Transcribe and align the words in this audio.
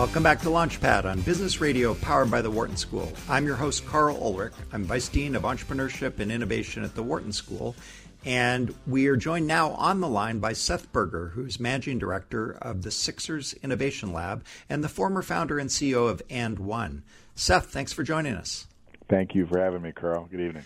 Welcome 0.00 0.22
back 0.22 0.40
to 0.40 0.48
Launchpad 0.48 1.04
on 1.04 1.20
Business 1.20 1.60
Radio 1.60 1.92
powered 1.92 2.30
by 2.30 2.40
the 2.40 2.50
Wharton 2.50 2.78
School. 2.78 3.12
I'm 3.28 3.44
your 3.44 3.54
host, 3.54 3.84
Karl 3.84 4.16
Ulrich. 4.16 4.54
I'm 4.72 4.84
Vice 4.84 5.10
Dean 5.10 5.36
of 5.36 5.42
Entrepreneurship 5.42 6.20
and 6.20 6.32
Innovation 6.32 6.84
at 6.84 6.94
the 6.94 7.02
Wharton 7.02 7.32
School. 7.32 7.76
And 8.24 8.74
we 8.86 9.08
are 9.08 9.16
joined 9.16 9.46
now 9.46 9.72
on 9.72 10.00
the 10.00 10.08
line 10.08 10.38
by 10.38 10.54
Seth 10.54 10.90
Berger, 10.90 11.32
who's 11.34 11.60
Managing 11.60 11.98
Director 11.98 12.52
of 12.62 12.80
the 12.80 12.90
Sixers 12.90 13.52
Innovation 13.62 14.10
Lab 14.10 14.42
and 14.70 14.82
the 14.82 14.88
former 14.88 15.20
founder 15.20 15.58
and 15.58 15.68
CEO 15.68 16.08
of 16.08 16.26
And1. 16.28 17.02
Seth, 17.34 17.66
thanks 17.66 17.92
for 17.92 18.02
joining 18.02 18.32
us. 18.32 18.68
Thank 19.10 19.34
you 19.34 19.44
for 19.44 19.60
having 19.60 19.82
me, 19.82 19.92
Karl. 19.92 20.26
Good 20.30 20.40
evening. 20.40 20.64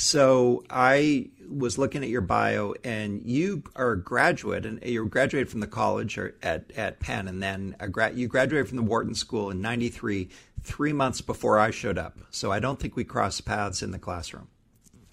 So 0.00 0.64
I 0.70 1.28
was 1.46 1.76
looking 1.76 2.02
at 2.02 2.08
your 2.08 2.22
bio, 2.22 2.72
and 2.82 3.20
you 3.22 3.64
are 3.76 3.92
a 3.92 4.02
graduate, 4.02 4.64
and 4.64 4.82
you 4.82 5.04
graduated 5.04 5.50
from 5.50 5.60
the 5.60 5.66
college 5.66 6.16
or 6.16 6.34
at 6.42 6.72
at 6.74 7.00
Penn, 7.00 7.28
and 7.28 7.42
then 7.42 7.76
gra- 7.90 8.14
you 8.14 8.26
graduated 8.26 8.66
from 8.66 8.78
the 8.78 8.82
Wharton 8.82 9.14
School 9.14 9.50
in 9.50 9.60
'93, 9.60 10.30
three 10.62 10.94
months 10.94 11.20
before 11.20 11.58
I 11.58 11.70
showed 11.70 11.98
up. 11.98 12.18
So 12.30 12.50
I 12.50 12.60
don't 12.60 12.80
think 12.80 12.96
we 12.96 13.04
crossed 13.04 13.44
paths 13.44 13.82
in 13.82 13.90
the 13.90 13.98
classroom. 13.98 14.48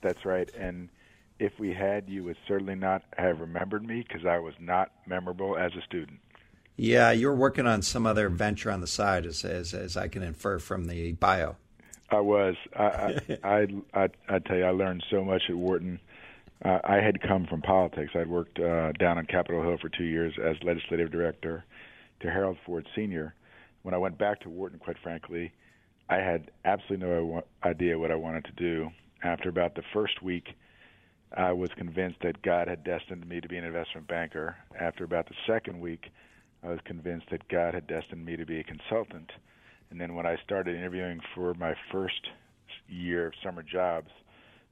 That's 0.01 0.23
right, 0.23 0.49
and 0.57 0.87
if 1.37 1.51
we 1.59 1.73
had, 1.73 2.07
you 2.07 2.23
would 2.23 2.37
certainly 2.47 2.75
not 2.75 3.03
have 3.17 3.41
remembered 3.41 3.85
me 3.85 4.05
because 4.07 4.25
I 4.25 4.39
was 4.39 4.53
not 4.57 4.93
memorable 5.05 5.57
as 5.57 5.73
a 5.75 5.81
student. 5.81 6.21
Yeah, 6.77 7.11
you 7.11 7.27
were 7.27 7.35
working 7.35 7.67
on 7.67 7.81
some 7.81 8.05
other 8.05 8.29
venture 8.29 8.71
on 8.71 8.79
the 8.79 8.87
side, 8.87 9.25
as 9.25 9.43
as, 9.43 9.73
as 9.73 9.97
I 9.97 10.07
can 10.07 10.23
infer 10.23 10.59
from 10.59 10.85
the 10.85 11.11
bio. 11.11 11.57
I 12.09 12.19
was. 12.19 12.55
I, 12.75 13.19
I, 13.43 13.67
I, 13.93 14.09
I, 14.29 14.39
tell 14.39 14.57
you, 14.57 14.65
I 14.65 14.71
learned 14.71 15.03
so 15.09 15.23
much 15.23 15.43
at 15.49 15.55
Wharton. 15.55 15.99
Uh, 16.63 16.79
I 16.83 16.95
had 16.95 17.21
come 17.21 17.45
from 17.45 17.61
politics. 17.61 18.13
I'd 18.15 18.29
worked 18.29 18.59
uh, 18.59 18.91
down 18.93 19.17
on 19.17 19.25
Capitol 19.25 19.61
Hill 19.61 19.77
for 19.79 19.89
two 19.89 20.05
years 20.05 20.33
as 20.43 20.55
legislative 20.63 21.11
director 21.11 21.63
to 22.21 22.31
Harold 22.31 22.57
Ford 22.65 22.87
Sr. 22.95 23.33
When 23.83 23.93
I 23.93 23.97
went 23.97 24.17
back 24.17 24.41
to 24.41 24.49
Wharton, 24.49 24.79
quite 24.79 24.97
frankly, 25.03 25.51
I 26.09 26.15
had 26.15 26.51
absolutely 26.65 27.05
no 27.05 27.43
idea 27.63 27.99
what 27.99 28.11
I 28.11 28.15
wanted 28.15 28.45
to 28.45 28.51
do. 28.53 28.89
After 29.23 29.49
about 29.49 29.75
the 29.75 29.83
first 29.93 30.21
week, 30.21 30.55
I 31.35 31.51
was 31.51 31.69
convinced 31.75 32.21
that 32.21 32.41
God 32.41 32.67
had 32.67 32.83
destined 32.83 33.27
me 33.27 33.41
to 33.41 33.47
be 33.47 33.57
an 33.57 33.65
investment 33.65 34.07
banker. 34.07 34.55
After 34.79 35.03
about 35.03 35.27
the 35.27 35.35
second 35.45 35.79
week, 35.79 36.09
I 36.63 36.69
was 36.69 36.79
convinced 36.85 37.29
that 37.31 37.47
God 37.49 37.73
had 37.73 37.87
destined 37.87 38.25
me 38.25 38.35
to 38.37 38.45
be 38.45 38.59
a 38.59 38.63
consultant. 38.63 39.31
And 39.89 39.99
then 39.99 40.15
when 40.15 40.25
I 40.25 40.37
started 40.43 40.75
interviewing 40.75 41.21
for 41.33 41.53
my 41.53 41.75
first 41.91 42.29
year 42.87 43.27
of 43.27 43.33
summer 43.43 43.63
jobs, 43.63 44.09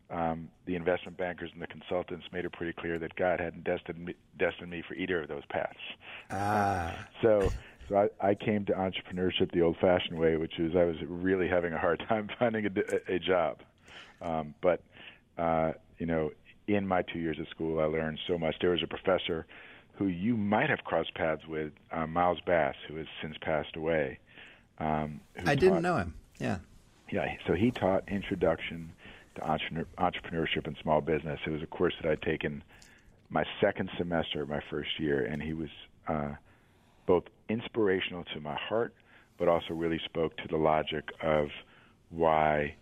um, 0.09 0.49
the 0.65 0.75
investment 0.75 1.17
bankers 1.17 1.49
and 1.53 1.61
the 1.61 1.67
consultants 1.67 2.25
made 2.31 2.45
it 2.45 2.51
pretty 2.51 2.73
clear 2.73 2.99
that 2.99 3.15
God 3.15 3.39
hadn't 3.39 3.63
destined 3.63 4.05
me, 4.05 4.15
destined 4.37 4.69
me 4.69 4.83
for 4.87 4.93
either 4.93 5.21
of 5.21 5.27
those 5.27 5.45
paths. 5.49 5.79
Ah. 6.31 7.07
So, 7.21 7.51
so 7.89 8.09
I, 8.21 8.29
I 8.29 8.35
came 8.35 8.65
to 8.65 8.73
entrepreneurship 8.73 9.51
the 9.51 9.61
old-fashioned 9.61 10.17
way, 10.17 10.37
which 10.37 10.59
is 10.59 10.75
I 10.75 10.83
was 10.83 10.97
really 11.07 11.47
having 11.47 11.73
a 11.73 11.77
hard 11.77 12.03
time 12.09 12.29
finding 12.37 12.65
a, 12.65 13.13
a 13.13 13.19
job. 13.19 13.59
Um, 14.21 14.53
but 14.61 14.81
uh, 15.37 15.73
you 15.97 16.05
know, 16.05 16.31
in 16.67 16.87
my 16.87 17.01
two 17.01 17.19
years 17.19 17.37
at 17.39 17.47
school, 17.49 17.79
I 17.79 17.85
learned 17.85 18.19
so 18.27 18.37
much. 18.37 18.55
There 18.59 18.71
was 18.71 18.83
a 18.83 18.87
professor 18.87 19.45
who 19.97 20.07
you 20.07 20.35
might 20.35 20.69
have 20.69 20.83
crossed 20.83 21.13
paths 21.15 21.45
with, 21.47 21.71
uh, 21.91 22.05
Miles 22.05 22.39
Bass, 22.45 22.75
who 22.87 22.95
has 22.97 23.07
since 23.21 23.35
passed 23.41 23.75
away. 23.75 24.19
Um, 24.79 25.21
I 25.45 25.55
didn't 25.55 25.81
know 25.81 25.97
him. 25.97 26.13
Yeah. 26.39 26.59
Yeah. 27.11 27.25
So 27.47 27.53
he 27.53 27.71
taught 27.71 28.07
introduction 28.09 28.91
to 29.35 29.41
entrepreneurship 29.41 30.65
and 30.65 30.75
small 30.81 31.01
business. 31.01 31.39
It 31.45 31.49
was 31.49 31.61
a 31.61 31.67
course 31.67 31.93
that 32.01 32.09
I'd 32.09 32.21
taken 32.21 32.63
my 33.29 33.43
second 33.61 33.89
semester 33.97 34.41
of 34.41 34.49
my 34.49 34.61
first 34.69 34.99
year, 34.99 35.25
and 35.25 35.41
he 35.41 35.53
was 35.53 35.69
uh, 36.07 36.33
both 37.05 37.23
inspirational 37.49 38.23
to 38.33 38.39
my 38.39 38.55
heart, 38.55 38.93
but 39.37 39.47
also 39.47 39.73
really 39.73 39.99
spoke 40.05 40.37
to 40.37 40.47
the 40.47 40.57
logic 40.57 41.09
of 41.21 41.49
why 42.09 42.75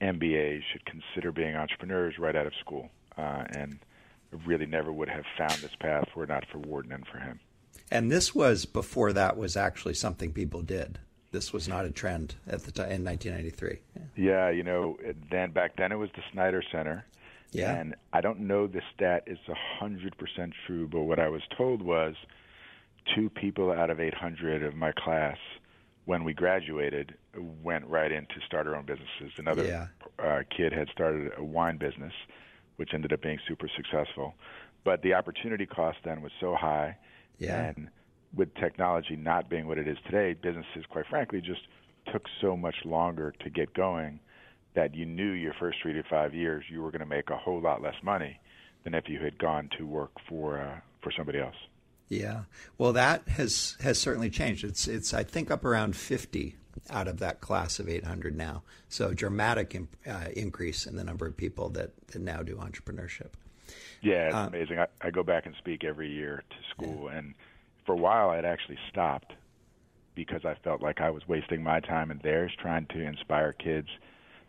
MBAs 0.00 0.62
should 0.72 0.84
consider 0.84 1.32
being 1.32 1.56
entrepreneurs 1.56 2.18
right 2.18 2.36
out 2.36 2.46
of 2.46 2.52
school. 2.60 2.90
Uh, 3.16 3.44
and 3.50 3.78
really 4.46 4.66
never 4.66 4.92
would 4.92 5.08
have 5.08 5.24
found 5.36 5.52
this 5.60 5.74
path 5.80 6.04
were 6.14 6.24
it 6.24 6.28
not 6.28 6.44
for 6.52 6.58
Wharton 6.58 6.92
and 6.92 7.06
for 7.06 7.18
him. 7.18 7.40
And 7.90 8.12
this 8.12 8.34
was 8.34 8.66
before 8.66 9.12
that 9.14 9.36
was 9.36 9.56
actually 9.56 9.94
something 9.94 10.32
people 10.32 10.62
did 10.62 10.98
this 11.30 11.52
was 11.52 11.68
not 11.68 11.84
a 11.84 11.90
trend 11.90 12.34
at 12.46 12.62
the 12.62 12.72
time 12.72 12.90
in 12.90 13.04
1993. 13.04 13.78
Yeah. 13.94 14.02
yeah, 14.16 14.50
you 14.50 14.62
know, 14.62 14.96
then 15.30 15.50
back 15.52 15.76
then 15.76 15.92
it 15.92 15.96
was 15.96 16.10
the 16.14 16.22
Snider 16.32 16.62
Center. 16.72 17.04
Yeah. 17.50 17.74
And 17.74 17.94
I 18.12 18.20
don't 18.20 18.40
know 18.40 18.66
the 18.66 18.82
stat 18.94 19.24
is 19.26 19.38
100% 19.80 20.52
true, 20.66 20.86
but 20.86 21.02
what 21.02 21.18
I 21.18 21.28
was 21.28 21.42
told 21.56 21.82
was 21.82 22.14
two 23.14 23.30
people 23.30 23.72
out 23.72 23.90
of 23.90 24.00
800 24.00 24.62
of 24.62 24.74
my 24.74 24.92
class 24.92 25.38
when 26.04 26.24
we 26.24 26.32
graduated 26.32 27.14
went 27.62 27.86
right 27.86 28.10
in 28.10 28.24
to 28.26 28.40
start 28.46 28.66
our 28.66 28.74
own 28.74 28.84
businesses. 28.84 29.32
Another 29.38 29.64
yeah. 29.64 29.86
uh, 30.18 30.42
kid 30.54 30.72
had 30.72 30.88
started 30.88 31.32
a 31.36 31.44
wine 31.44 31.78
business, 31.78 32.12
which 32.76 32.90
ended 32.94 33.12
up 33.12 33.22
being 33.22 33.38
super 33.46 33.68
successful. 33.76 34.34
But 34.84 35.02
the 35.02 35.14
opportunity 35.14 35.66
cost 35.66 35.98
then 36.04 36.22
was 36.22 36.32
so 36.40 36.54
high. 36.54 36.96
Yeah. 37.38 37.66
And 37.66 37.90
with 38.34 38.54
technology 38.54 39.16
not 39.16 39.48
being 39.48 39.66
what 39.66 39.78
it 39.78 39.88
is 39.88 39.96
today, 40.04 40.34
businesses, 40.34 40.84
quite 40.88 41.06
frankly, 41.08 41.40
just 41.40 41.62
took 42.12 42.24
so 42.40 42.56
much 42.56 42.76
longer 42.84 43.34
to 43.40 43.50
get 43.50 43.72
going 43.74 44.20
that 44.74 44.94
you 44.94 45.06
knew 45.06 45.32
your 45.32 45.54
first 45.58 45.78
three 45.82 45.92
to 45.92 46.02
five 46.04 46.34
years 46.34 46.64
you 46.70 46.82
were 46.82 46.90
going 46.90 47.00
to 47.00 47.06
make 47.06 47.30
a 47.30 47.36
whole 47.36 47.60
lot 47.60 47.82
less 47.82 47.96
money 48.02 48.38
than 48.84 48.94
if 48.94 49.08
you 49.08 49.18
had 49.18 49.38
gone 49.38 49.68
to 49.76 49.86
work 49.86 50.12
for 50.28 50.60
uh, 50.60 50.78
for 51.02 51.12
somebody 51.16 51.38
else. 51.38 51.56
Yeah, 52.08 52.42
well, 52.78 52.92
that 52.94 53.28
has 53.28 53.76
has 53.80 53.98
certainly 53.98 54.30
changed. 54.30 54.64
It's 54.64 54.86
it's 54.86 55.12
I 55.12 55.24
think 55.24 55.50
up 55.50 55.64
around 55.64 55.96
fifty 55.96 56.56
out 56.90 57.08
of 57.08 57.18
that 57.18 57.40
class 57.40 57.78
of 57.78 57.88
800 57.88 58.36
now. 58.36 58.62
So 58.88 59.12
dramatic 59.12 59.74
imp, 59.74 59.96
uh, 60.06 60.26
increase 60.34 60.86
in 60.86 60.96
the 60.96 61.04
number 61.04 61.26
of 61.26 61.36
people 61.36 61.68
that, 61.70 61.90
that 62.08 62.20
now 62.20 62.42
do 62.42 62.56
entrepreneurship. 62.56 63.30
Yeah, 64.00 64.26
it's 64.26 64.34
uh, 64.34 64.48
amazing. 64.48 64.78
I, 64.78 64.86
I 65.00 65.10
go 65.10 65.22
back 65.22 65.46
and 65.46 65.54
speak 65.58 65.84
every 65.84 66.10
year 66.10 66.42
to 66.48 66.56
school, 66.70 67.08
yeah. 67.10 67.18
and 67.18 67.34
for 67.88 67.94
a 67.94 67.96
while 67.96 68.28
I'd 68.28 68.44
actually 68.44 68.76
stopped 68.90 69.32
because 70.14 70.44
I 70.44 70.54
felt 70.62 70.82
like 70.82 71.00
I 71.00 71.08
was 71.08 71.26
wasting 71.26 71.62
my 71.62 71.80
time 71.80 72.10
and 72.10 72.20
theirs 72.20 72.52
trying 72.60 72.86
to 72.90 73.00
inspire 73.00 73.54
kids 73.54 73.88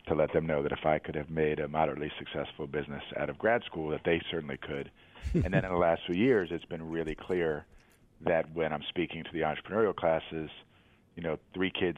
to 0.08 0.14
let 0.14 0.32
them 0.34 0.46
know 0.46 0.62
that 0.62 0.72
if 0.72 0.84
I 0.84 0.98
could 0.98 1.14
have 1.14 1.30
made 1.30 1.58
a 1.58 1.66
moderately 1.66 2.12
successful 2.18 2.66
business 2.66 3.02
out 3.18 3.30
of 3.30 3.38
grad 3.38 3.62
school, 3.64 3.88
that 3.90 4.02
they 4.04 4.20
certainly 4.30 4.58
could. 4.58 4.90
and 5.34 5.54
then 5.54 5.64
in 5.64 5.70
the 5.70 5.78
last 5.78 6.02
few 6.06 6.16
years, 6.16 6.50
it's 6.52 6.66
been 6.66 6.90
really 6.90 7.14
clear 7.14 7.64
that 8.26 8.52
when 8.54 8.74
I'm 8.74 8.82
speaking 8.90 9.24
to 9.24 9.30
the 9.32 9.40
entrepreneurial 9.40 9.96
classes, 9.96 10.50
you 11.16 11.22
know, 11.22 11.38
three 11.54 11.70
kids 11.70 11.96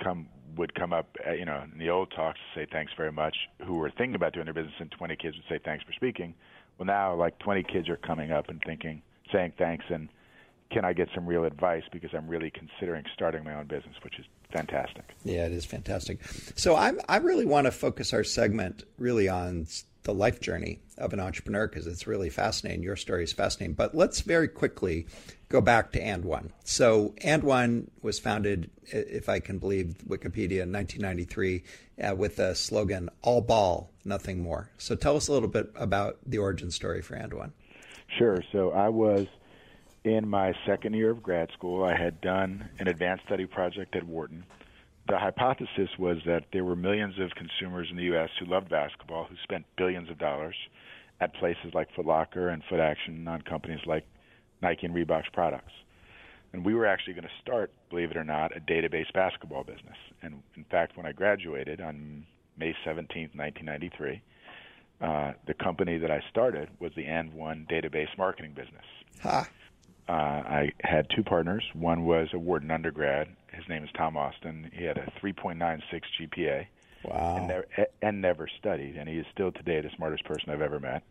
come 0.00 0.28
would 0.56 0.76
come 0.76 0.92
up, 0.92 1.16
uh, 1.26 1.32
you 1.32 1.44
know, 1.44 1.64
in 1.72 1.76
the 1.76 1.90
old 1.90 2.12
talks 2.14 2.38
to 2.38 2.60
say 2.60 2.66
thanks 2.70 2.92
very 2.96 3.10
much, 3.10 3.36
who 3.66 3.74
were 3.74 3.90
thinking 3.90 4.14
about 4.14 4.32
doing 4.32 4.44
their 4.44 4.54
business, 4.54 4.74
and 4.78 4.92
20 4.92 5.16
kids 5.16 5.34
would 5.36 5.46
say 5.48 5.60
thanks 5.64 5.84
for 5.84 5.92
speaking. 5.92 6.34
Well, 6.78 6.86
now 6.86 7.16
like 7.16 7.36
20 7.40 7.64
kids 7.64 7.88
are 7.88 7.96
coming 7.96 8.30
up 8.30 8.48
and 8.48 8.62
thinking, 8.64 9.02
saying 9.32 9.54
thanks, 9.58 9.86
and 9.88 10.08
can 10.70 10.84
I 10.84 10.92
get 10.92 11.08
some 11.14 11.26
real 11.26 11.44
advice 11.44 11.84
because 11.92 12.10
I'm 12.14 12.28
really 12.28 12.50
considering 12.50 13.04
starting 13.14 13.44
my 13.44 13.54
own 13.54 13.66
business, 13.66 13.94
which 14.02 14.18
is 14.18 14.26
fantastic. 14.52 15.04
Yeah, 15.24 15.46
it 15.46 15.52
is 15.52 15.64
fantastic. 15.64 16.18
So 16.56 16.76
I'm, 16.76 17.00
I 17.08 17.18
really 17.18 17.46
want 17.46 17.66
to 17.66 17.70
focus 17.70 18.12
our 18.12 18.24
segment 18.24 18.84
really 18.98 19.28
on 19.28 19.66
the 20.04 20.14
life 20.14 20.40
journey 20.40 20.80
of 20.98 21.12
an 21.12 21.20
entrepreneur 21.20 21.66
because 21.66 21.86
it's 21.86 22.06
really 22.06 22.30
fascinating. 22.30 22.82
Your 22.82 22.96
story 22.96 23.24
is 23.24 23.32
fascinating. 23.32 23.74
But 23.74 23.94
let's 23.94 24.20
very 24.20 24.48
quickly 24.48 25.06
go 25.48 25.60
back 25.60 25.92
to 25.92 26.00
And1. 26.00 26.50
So 26.64 27.14
And1 27.22 27.88
was 28.02 28.18
founded, 28.18 28.70
if 28.84 29.28
I 29.28 29.40
can 29.40 29.58
believe 29.58 29.96
Wikipedia, 30.06 30.62
in 30.62 30.72
1993 30.72 31.64
uh, 32.02 32.14
with 32.14 32.36
the 32.36 32.54
slogan 32.54 33.08
"All 33.22 33.40
ball, 33.40 33.90
nothing 34.04 34.42
more." 34.42 34.70
So 34.78 34.94
tell 34.94 35.16
us 35.16 35.28
a 35.28 35.32
little 35.32 35.48
bit 35.48 35.70
about 35.74 36.18
the 36.26 36.38
origin 36.38 36.70
story 36.70 37.02
for 37.02 37.16
And1. 37.16 37.52
Sure. 38.18 38.42
So 38.52 38.70
I 38.70 38.88
was 38.88 39.26
in 40.04 40.28
my 40.28 40.52
second 40.66 40.94
year 40.94 41.10
of 41.10 41.22
grad 41.22 41.50
school, 41.52 41.84
I 41.84 41.96
had 41.96 42.20
done 42.20 42.68
an 42.78 42.88
advanced 42.88 43.24
study 43.26 43.46
project 43.46 43.96
at 43.96 44.04
Wharton. 44.04 44.44
The 45.08 45.18
hypothesis 45.18 45.90
was 45.98 46.18
that 46.26 46.44
there 46.52 46.64
were 46.64 46.76
millions 46.76 47.18
of 47.18 47.30
consumers 47.34 47.88
in 47.90 47.96
the 47.96 48.04
U.S. 48.04 48.30
who 48.38 48.46
loved 48.46 48.68
basketball, 48.68 49.24
who 49.24 49.36
spent 49.42 49.64
billions 49.76 50.10
of 50.10 50.18
dollars 50.18 50.56
at 51.20 51.34
places 51.34 51.74
like 51.74 51.88
Foot 51.94 52.06
Locker 52.06 52.48
and 52.48 52.62
Foot 52.68 52.80
Action 52.80 53.26
on 53.28 53.42
companies 53.42 53.80
like 53.86 54.06
Nike 54.62 54.86
and 54.86 54.94
Reebok's 54.94 55.28
products. 55.32 55.72
And 56.52 56.64
we 56.64 56.74
were 56.74 56.86
actually 56.86 57.14
going 57.14 57.24
to 57.24 57.42
start, 57.42 57.72
believe 57.90 58.10
it 58.10 58.16
or 58.16 58.24
not, 58.24 58.56
a 58.56 58.60
database 58.60 59.12
basketball 59.12 59.64
business. 59.64 59.96
And 60.22 60.42
in 60.56 60.64
fact, 60.64 60.96
when 60.96 61.04
I 61.04 61.12
graduated 61.12 61.80
on 61.80 62.24
May 62.56 62.74
17, 62.84 63.30
1993. 63.34 64.22
Uh, 65.00 65.32
the 65.46 65.54
company 65.54 65.98
that 65.98 66.10
I 66.10 66.22
started 66.30 66.68
was 66.78 66.92
the 66.94 67.04
And1 67.04 67.68
database 67.68 68.16
marketing 68.16 68.52
business. 68.52 68.84
Ha. 69.22 69.48
Uh, 70.08 70.12
I 70.12 70.72
had 70.80 71.08
two 71.14 71.22
partners. 71.22 71.64
One 71.72 72.04
was 72.04 72.28
a 72.32 72.38
Wharton 72.38 72.70
undergrad. 72.70 73.28
His 73.52 73.66
name 73.68 73.84
is 73.84 73.90
Tom 73.96 74.16
Austin. 74.16 74.70
He 74.74 74.84
had 74.84 74.98
a 74.98 75.10
3.96 75.22 75.80
GPA. 76.20 76.66
Wow. 77.04 77.36
And, 77.36 77.48
never, 77.48 77.66
and 78.02 78.22
never 78.22 78.48
studied, 78.58 78.96
and 78.96 79.08
he 79.08 79.16
is 79.16 79.26
still 79.32 79.52
today 79.52 79.80
the 79.80 79.90
smartest 79.96 80.24
person 80.24 80.50
I've 80.50 80.62
ever 80.62 80.80
met. 80.80 81.02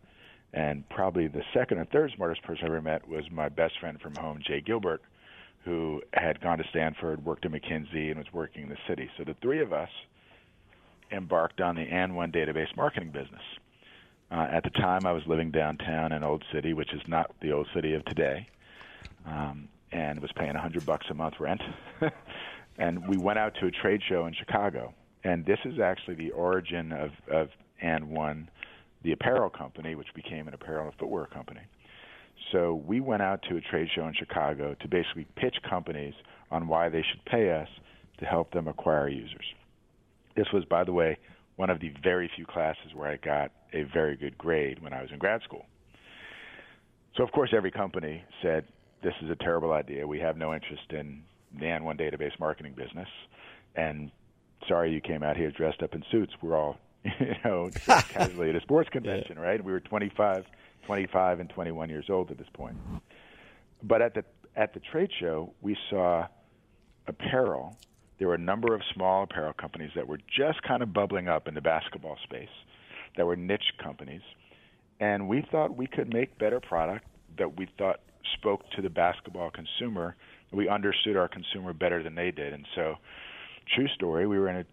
And 0.53 0.87
probably 0.89 1.27
the 1.27 1.43
second 1.53 1.79
or 1.79 1.85
third 1.85 2.11
smartest 2.15 2.43
person 2.43 2.65
I 2.65 2.67
ever 2.67 2.81
met 2.81 3.07
was 3.07 3.29
my 3.31 3.49
best 3.49 3.79
friend 3.79 3.99
from 3.99 4.15
home, 4.15 4.39
Jay 4.45 4.61
Gilbert, 4.61 5.01
who 5.65 6.01
had 6.13 6.41
gone 6.41 6.57
to 6.59 6.63
Stanford, 6.69 7.25
worked 7.25 7.45
at 7.45 7.51
McKinsey, 7.51 8.09
and 8.09 8.17
was 8.17 8.31
working 8.33 8.63
in 8.63 8.69
the 8.69 8.77
city. 8.87 9.09
So 9.17 9.23
the 9.23 9.35
three 9.41 9.61
of 9.61 9.73
us 9.73 9.89
embarked 11.11 11.61
on 11.61 11.75
the 11.75 11.85
And1 11.85 12.33
database 12.33 12.75
marketing 12.75 13.11
business. 13.11 13.41
Uh, 14.31 14.47
at 14.51 14.63
the 14.63 14.69
time, 14.71 15.05
I 15.05 15.11
was 15.11 15.23
living 15.27 15.51
downtown 15.51 16.11
in 16.11 16.23
Old 16.23 16.43
City, 16.51 16.73
which 16.73 16.93
is 16.93 17.01
not 17.07 17.31
the 17.41 17.51
Old 17.51 17.67
City 17.73 17.93
of 17.93 18.03
today, 18.05 18.47
um, 19.25 19.67
and 19.91 20.19
was 20.21 20.31
paying 20.35 20.55
a 20.55 20.61
hundred 20.61 20.85
bucks 20.85 21.05
a 21.09 21.13
month 21.13 21.35
rent. 21.39 21.61
and 22.77 23.07
we 23.07 23.17
went 23.17 23.39
out 23.39 23.53
to 23.61 23.67
a 23.67 23.71
trade 23.71 24.01
show 24.07 24.25
in 24.25 24.33
Chicago, 24.33 24.93
and 25.23 25.45
this 25.45 25.59
is 25.65 25.79
actually 25.79 26.15
the 26.15 26.31
origin 26.31 26.91
of, 26.91 27.11
of 27.31 27.49
And1, 27.83 28.47
the 29.03 29.11
apparel 29.11 29.49
company, 29.49 29.95
which 29.95 30.07
became 30.15 30.47
an 30.47 30.53
apparel 30.53 30.87
and 30.87 30.95
footwear 30.97 31.25
company. 31.27 31.61
So 32.51 32.81
we 32.85 32.99
went 32.99 33.21
out 33.21 33.41
to 33.49 33.57
a 33.57 33.61
trade 33.61 33.87
show 33.95 34.07
in 34.07 34.13
Chicago 34.13 34.75
to 34.81 34.87
basically 34.87 35.27
pitch 35.35 35.55
companies 35.67 36.13
on 36.51 36.67
why 36.67 36.89
they 36.89 37.03
should 37.09 37.23
pay 37.25 37.51
us 37.51 37.67
to 38.19 38.25
help 38.25 38.51
them 38.51 38.67
acquire 38.67 39.07
users. 39.07 39.45
This 40.35 40.47
was, 40.53 40.65
by 40.65 40.83
the 40.83 40.93
way, 40.93 41.17
one 41.55 41.69
of 41.69 41.79
the 41.79 41.91
very 42.03 42.29
few 42.35 42.45
classes 42.45 42.93
where 42.93 43.09
I 43.09 43.17
got 43.17 43.51
a 43.73 43.83
very 43.93 44.15
good 44.15 44.37
grade 44.37 44.81
when 44.81 44.93
I 44.93 45.01
was 45.01 45.11
in 45.11 45.19
grad 45.19 45.41
school. 45.43 45.65
So, 47.15 47.23
of 47.23 47.31
course, 47.31 47.51
every 47.55 47.71
company 47.71 48.23
said, 48.41 48.65
This 49.03 49.13
is 49.21 49.29
a 49.29 49.35
terrible 49.35 49.73
idea. 49.73 50.07
We 50.07 50.19
have 50.19 50.37
no 50.37 50.53
interest 50.53 50.91
in 50.91 51.23
the 51.59 51.65
And1 51.65 51.99
database 51.99 52.39
marketing 52.39 52.73
business. 52.73 53.07
And 53.75 54.11
sorry 54.67 54.93
you 54.93 55.01
came 55.01 55.23
out 55.23 55.37
here 55.37 55.51
dressed 55.51 55.83
up 55.83 55.93
in 55.93 56.03
suits. 56.11 56.33
We're 56.41 56.55
all, 56.55 56.77
you 57.03 57.35
know, 57.43 57.69
casually 57.85 58.49
at 58.49 58.55
a 58.55 58.61
sports 58.61 58.89
convention, 58.91 59.35
yeah. 59.35 59.43
right? 59.43 59.63
We 59.63 59.71
were 59.71 59.81
25, 59.81 60.45
25 60.85 61.39
and 61.39 61.49
21 61.49 61.89
years 61.89 62.05
old 62.09 62.31
at 62.31 62.37
this 62.37 62.47
point. 62.53 62.77
But 63.81 64.01
at 64.01 64.13
the 64.13 64.23
at 64.55 64.73
the 64.73 64.79
trade 64.79 65.09
show, 65.19 65.53
we 65.61 65.75
saw 65.89 66.27
apparel 67.07 67.75
there 68.19 68.27
were 68.27 68.35
a 68.35 68.39
number 68.39 68.73
of 68.73 68.81
small 68.93 69.23
apparel 69.23 69.53
companies 69.53 69.91
that 69.95 70.07
were 70.07 70.19
just 70.33 70.61
kind 70.63 70.81
of 70.81 70.93
bubbling 70.93 71.27
up 71.27 71.47
in 71.47 71.55
the 71.55 71.61
basketball 71.61 72.17
space 72.23 72.47
that 73.17 73.25
were 73.25 73.35
niche 73.35 73.73
companies. 73.83 74.21
And 74.99 75.27
we 75.27 75.45
thought 75.51 75.75
we 75.75 75.87
could 75.87 76.13
make 76.13 76.37
better 76.37 76.59
product 76.59 77.05
that 77.37 77.57
we 77.57 77.67
thought 77.77 77.99
spoke 78.37 78.69
to 78.71 78.81
the 78.81 78.89
basketball 78.89 79.51
consumer. 79.51 80.15
We 80.51 80.69
understood 80.69 81.17
our 81.17 81.27
consumer 81.27 81.73
better 81.73 82.03
than 82.03 82.15
they 82.15 82.31
did. 82.31 82.53
And 82.53 82.65
so, 82.75 82.95
true 83.75 83.87
story, 83.95 84.27
we 84.27 84.37
were 84.37 84.49
in 84.49 84.57
a 84.57 84.65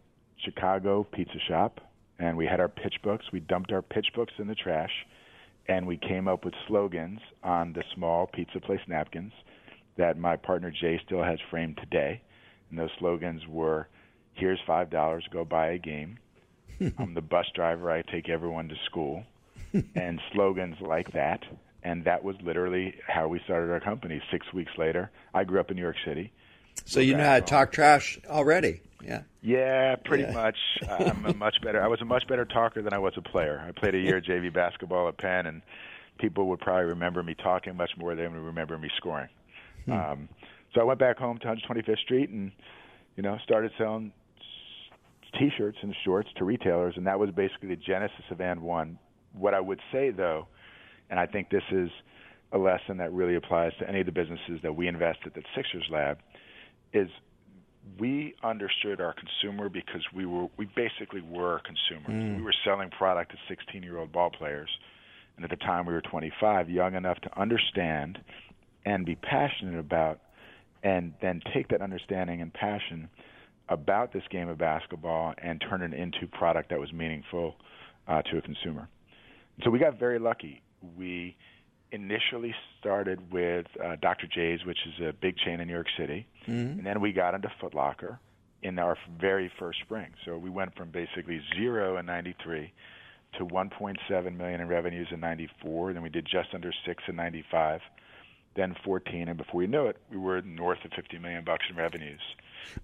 Chicago 0.44 1.04
pizza 1.04 1.38
shop 1.48 1.80
and 2.18 2.36
we 2.36 2.46
had 2.46 2.60
our 2.60 2.68
pitch 2.68 2.96
books. 3.02 3.26
We 3.32 3.40
dumped 3.40 3.72
our 3.72 3.82
pitch 3.82 4.08
books 4.14 4.32
in 4.38 4.46
the 4.46 4.54
trash 4.54 5.06
and 5.68 5.86
we 5.86 5.96
came 5.96 6.28
up 6.28 6.44
with 6.44 6.54
slogans 6.68 7.20
on 7.42 7.72
the 7.72 7.84
small 7.94 8.26
pizza 8.26 8.60
place 8.60 8.80
napkins 8.88 9.32
that 9.96 10.18
my 10.18 10.36
partner 10.36 10.70
Jay 10.70 11.00
still 11.04 11.22
has 11.22 11.38
framed 11.50 11.76
today 11.78 12.22
and 12.70 12.78
those 12.78 12.90
slogans 12.98 13.46
were, 13.46 13.88
"Here's 14.34 14.60
five 14.66 14.90
dollars, 14.90 15.26
go 15.30 15.44
buy 15.44 15.68
a 15.72 15.78
game." 15.78 16.18
I'm 16.98 17.14
the 17.14 17.20
bus 17.20 17.46
driver. 17.54 17.90
I 17.90 18.02
take 18.02 18.28
everyone 18.28 18.68
to 18.68 18.76
school, 18.86 19.24
and 19.94 20.20
slogans 20.32 20.76
like 20.80 21.12
that. 21.12 21.44
And 21.82 22.04
that 22.04 22.22
was 22.22 22.36
literally 22.42 22.94
how 23.06 23.28
we 23.28 23.40
started 23.44 23.70
our 23.72 23.80
company. 23.80 24.22
Six 24.30 24.52
weeks 24.52 24.72
later, 24.76 25.10
I 25.32 25.44
grew 25.44 25.60
up 25.60 25.70
in 25.70 25.76
New 25.76 25.82
York 25.82 25.96
City. 26.04 26.32
So 26.84 27.00
you 27.00 27.16
know 27.16 27.24
how 27.24 27.36
to 27.36 27.40
talk 27.40 27.72
trash 27.72 28.18
already. 28.28 28.82
Yeah. 29.02 29.22
Yeah, 29.42 29.96
pretty 29.96 30.24
yeah. 30.24 30.32
much. 30.32 30.56
I'm 30.88 31.24
a 31.24 31.34
much 31.34 31.56
better. 31.62 31.82
I 31.82 31.88
was 31.88 32.00
a 32.00 32.04
much 32.04 32.26
better 32.28 32.44
talker 32.44 32.82
than 32.82 32.92
I 32.92 32.98
was 32.98 33.14
a 33.16 33.22
player. 33.22 33.64
I 33.66 33.72
played 33.72 33.94
a 33.94 33.98
year 33.98 34.20
JV 34.20 34.52
basketball 34.52 35.08
at 35.08 35.16
Penn, 35.16 35.46
and 35.46 35.62
people 36.18 36.48
would 36.48 36.60
probably 36.60 36.84
remember 36.84 37.22
me 37.22 37.34
talking 37.34 37.76
much 37.76 37.92
more 37.96 38.14
than 38.14 38.24
they 38.24 38.38
would 38.38 38.46
remember 38.46 38.76
me 38.78 38.90
scoring. 38.96 39.28
Hmm. 39.86 39.92
Um, 39.92 40.28
so 40.74 40.80
I 40.80 40.84
went 40.84 41.00
back 41.00 41.18
home 41.18 41.38
to 41.38 41.46
125th 41.46 41.98
Street 41.98 42.30
and, 42.30 42.52
you 43.16 43.22
know, 43.22 43.38
started 43.42 43.72
selling 43.78 44.12
T-shirts 45.38 45.78
and 45.82 45.94
shorts 46.04 46.28
to 46.36 46.44
retailers, 46.44 46.94
and 46.96 47.06
that 47.06 47.18
was 47.18 47.30
basically 47.30 47.68
the 47.68 47.76
genesis 47.76 48.24
of 48.30 48.38
And1. 48.38 48.96
What 49.32 49.54
I 49.54 49.60
would 49.60 49.80
say, 49.92 50.10
though, 50.10 50.48
and 51.10 51.18
I 51.18 51.26
think 51.26 51.50
this 51.50 51.62
is 51.70 51.90
a 52.52 52.58
lesson 52.58 52.96
that 52.98 53.12
really 53.12 53.36
applies 53.36 53.72
to 53.78 53.88
any 53.88 54.00
of 54.00 54.06
the 54.06 54.12
businesses 54.12 54.60
that 54.62 54.74
we 54.74 54.88
invested 54.88 55.36
at 55.36 55.42
Sixers 55.54 55.86
Lab, 55.90 56.18
is 56.92 57.08
we 57.98 58.34
understood 58.42 59.00
our 59.00 59.14
consumer 59.14 59.68
because 59.68 60.02
we 60.14 60.26
were 60.26 60.46
we 60.56 60.66
basically 60.76 61.20
were 61.20 61.60
consumers. 61.64 62.22
Mm. 62.22 62.36
We 62.38 62.42
were 62.42 62.54
selling 62.64 62.90
product 62.90 63.32
to 63.32 63.38
16 63.48 63.82
year 63.82 63.98
old 63.98 64.12
ball 64.12 64.30
players, 64.30 64.68
and 65.36 65.44
at 65.44 65.50
the 65.50 65.56
time 65.56 65.86
we 65.86 65.92
were 65.92 66.02
25, 66.02 66.70
young 66.70 66.94
enough 66.94 67.18
to 67.20 67.40
understand 67.40 68.18
and 68.84 69.04
be 69.04 69.16
passionate 69.16 69.78
about 69.78 70.20
and 70.82 71.12
then 71.20 71.42
take 71.52 71.68
that 71.68 71.82
understanding 71.82 72.40
and 72.40 72.52
passion 72.52 73.08
about 73.68 74.12
this 74.12 74.22
game 74.30 74.48
of 74.48 74.58
basketball 74.58 75.34
and 75.42 75.62
turn 75.68 75.82
it 75.82 75.92
into 75.92 76.26
product 76.26 76.70
that 76.70 76.80
was 76.80 76.92
meaningful 76.92 77.54
uh, 78.08 78.22
to 78.22 78.38
a 78.38 78.42
consumer. 78.42 78.88
So 79.62 79.70
we 79.70 79.78
got 79.78 79.98
very 79.98 80.18
lucky. 80.18 80.62
We 80.96 81.36
initially 81.92 82.54
started 82.78 83.32
with 83.32 83.66
uh, 83.82 83.96
Dr. 84.00 84.26
Jay's, 84.26 84.64
which 84.64 84.78
is 84.86 85.06
a 85.08 85.12
big 85.12 85.36
chain 85.36 85.60
in 85.60 85.66
New 85.66 85.74
York 85.74 85.88
City, 85.98 86.26
mm-hmm. 86.46 86.78
and 86.78 86.86
then 86.86 87.00
we 87.00 87.12
got 87.12 87.34
into 87.34 87.50
Foot 87.60 87.74
Locker 87.74 88.18
in 88.62 88.78
our 88.78 88.96
very 89.20 89.50
first 89.58 89.80
spring. 89.80 90.08
So 90.24 90.36
we 90.36 90.50
went 90.50 90.76
from 90.76 90.90
basically 90.90 91.40
zero 91.56 91.96
in 91.96 92.06
'93 92.06 92.72
to 93.38 93.46
1.7 93.46 94.36
million 94.36 94.60
in 94.60 94.68
revenues 94.68 95.08
in 95.10 95.20
'94. 95.20 95.94
Then 95.94 96.02
we 96.02 96.08
did 96.08 96.26
just 96.26 96.48
under 96.54 96.72
six 96.86 97.02
in 97.08 97.16
'95 97.16 97.80
then 98.56 98.74
14, 98.84 99.28
and 99.28 99.38
before 99.38 99.58
we 99.58 99.66
know 99.66 99.86
it, 99.86 99.96
we 100.10 100.16
were 100.16 100.42
north 100.42 100.84
of 100.84 100.90
50 100.92 101.18
million 101.18 101.44
bucks 101.44 101.64
in 101.70 101.76
revenues. 101.76 102.20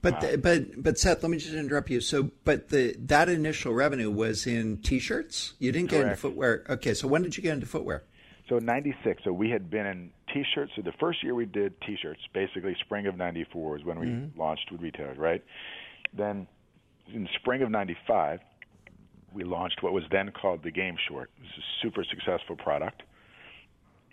But 0.03 0.21
the, 0.21 0.39
but 0.39 0.83
but 0.83 0.99
Seth, 0.99 1.23
let 1.23 1.31
me 1.31 1.39
just 1.39 1.55
interrupt 1.55 1.91
you. 1.91 2.01
So, 2.01 2.31
but 2.45 2.69
the 2.69 2.95
that 2.99 3.29
initial 3.29 3.73
revenue 3.73 4.11
was 4.11 4.47
in 4.47 4.79
T-shirts. 4.79 5.55
You 5.59 5.73
didn't 5.73 5.91
get 5.91 6.03
Correct. 6.03 6.11
into 6.11 6.21
footwear. 6.21 6.65
Okay, 6.69 6.95
so 6.95 7.09
when 7.09 7.23
did 7.23 7.37
you 7.37 7.43
get 7.43 7.55
into 7.55 7.67
footwear? 7.67 8.05
So 8.49 8.59
'96. 8.59 9.23
So 9.25 9.33
we 9.33 9.51
had 9.51 9.71
been 9.71 9.87
in 9.87 10.11
T-shirts. 10.33 10.73
So 10.77 10.83
the 10.83 10.93
first 11.01 11.23
year 11.23 11.35
we 11.35 11.47
did 11.47 11.81
T-shirts, 11.83 12.21
basically 12.33 12.77
spring 12.81 13.07
of 13.07 13.17
'94 13.17 13.79
is 13.79 13.85
when 13.85 13.99
we 13.99 14.07
mm-hmm. 14.07 14.39
launched 14.39 14.71
with 14.71 14.81
retailers, 14.81 15.19
right? 15.19 15.43
Then 16.17 16.47
in 17.13 17.29
spring 17.41 17.63
of 17.63 17.71
'95, 17.71 18.41
we 19.33 19.45
launched 19.45 19.83
what 19.83 19.93
was 19.93 20.05
then 20.11 20.31
called 20.31 20.63
the 20.63 20.71
Game 20.71 20.97
Short. 21.09 21.31
It 21.39 21.43
was 21.43 21.51
a 21.59 21.67
super 21.83 22.05
successful 22.05 22.57
product 22.57 23.03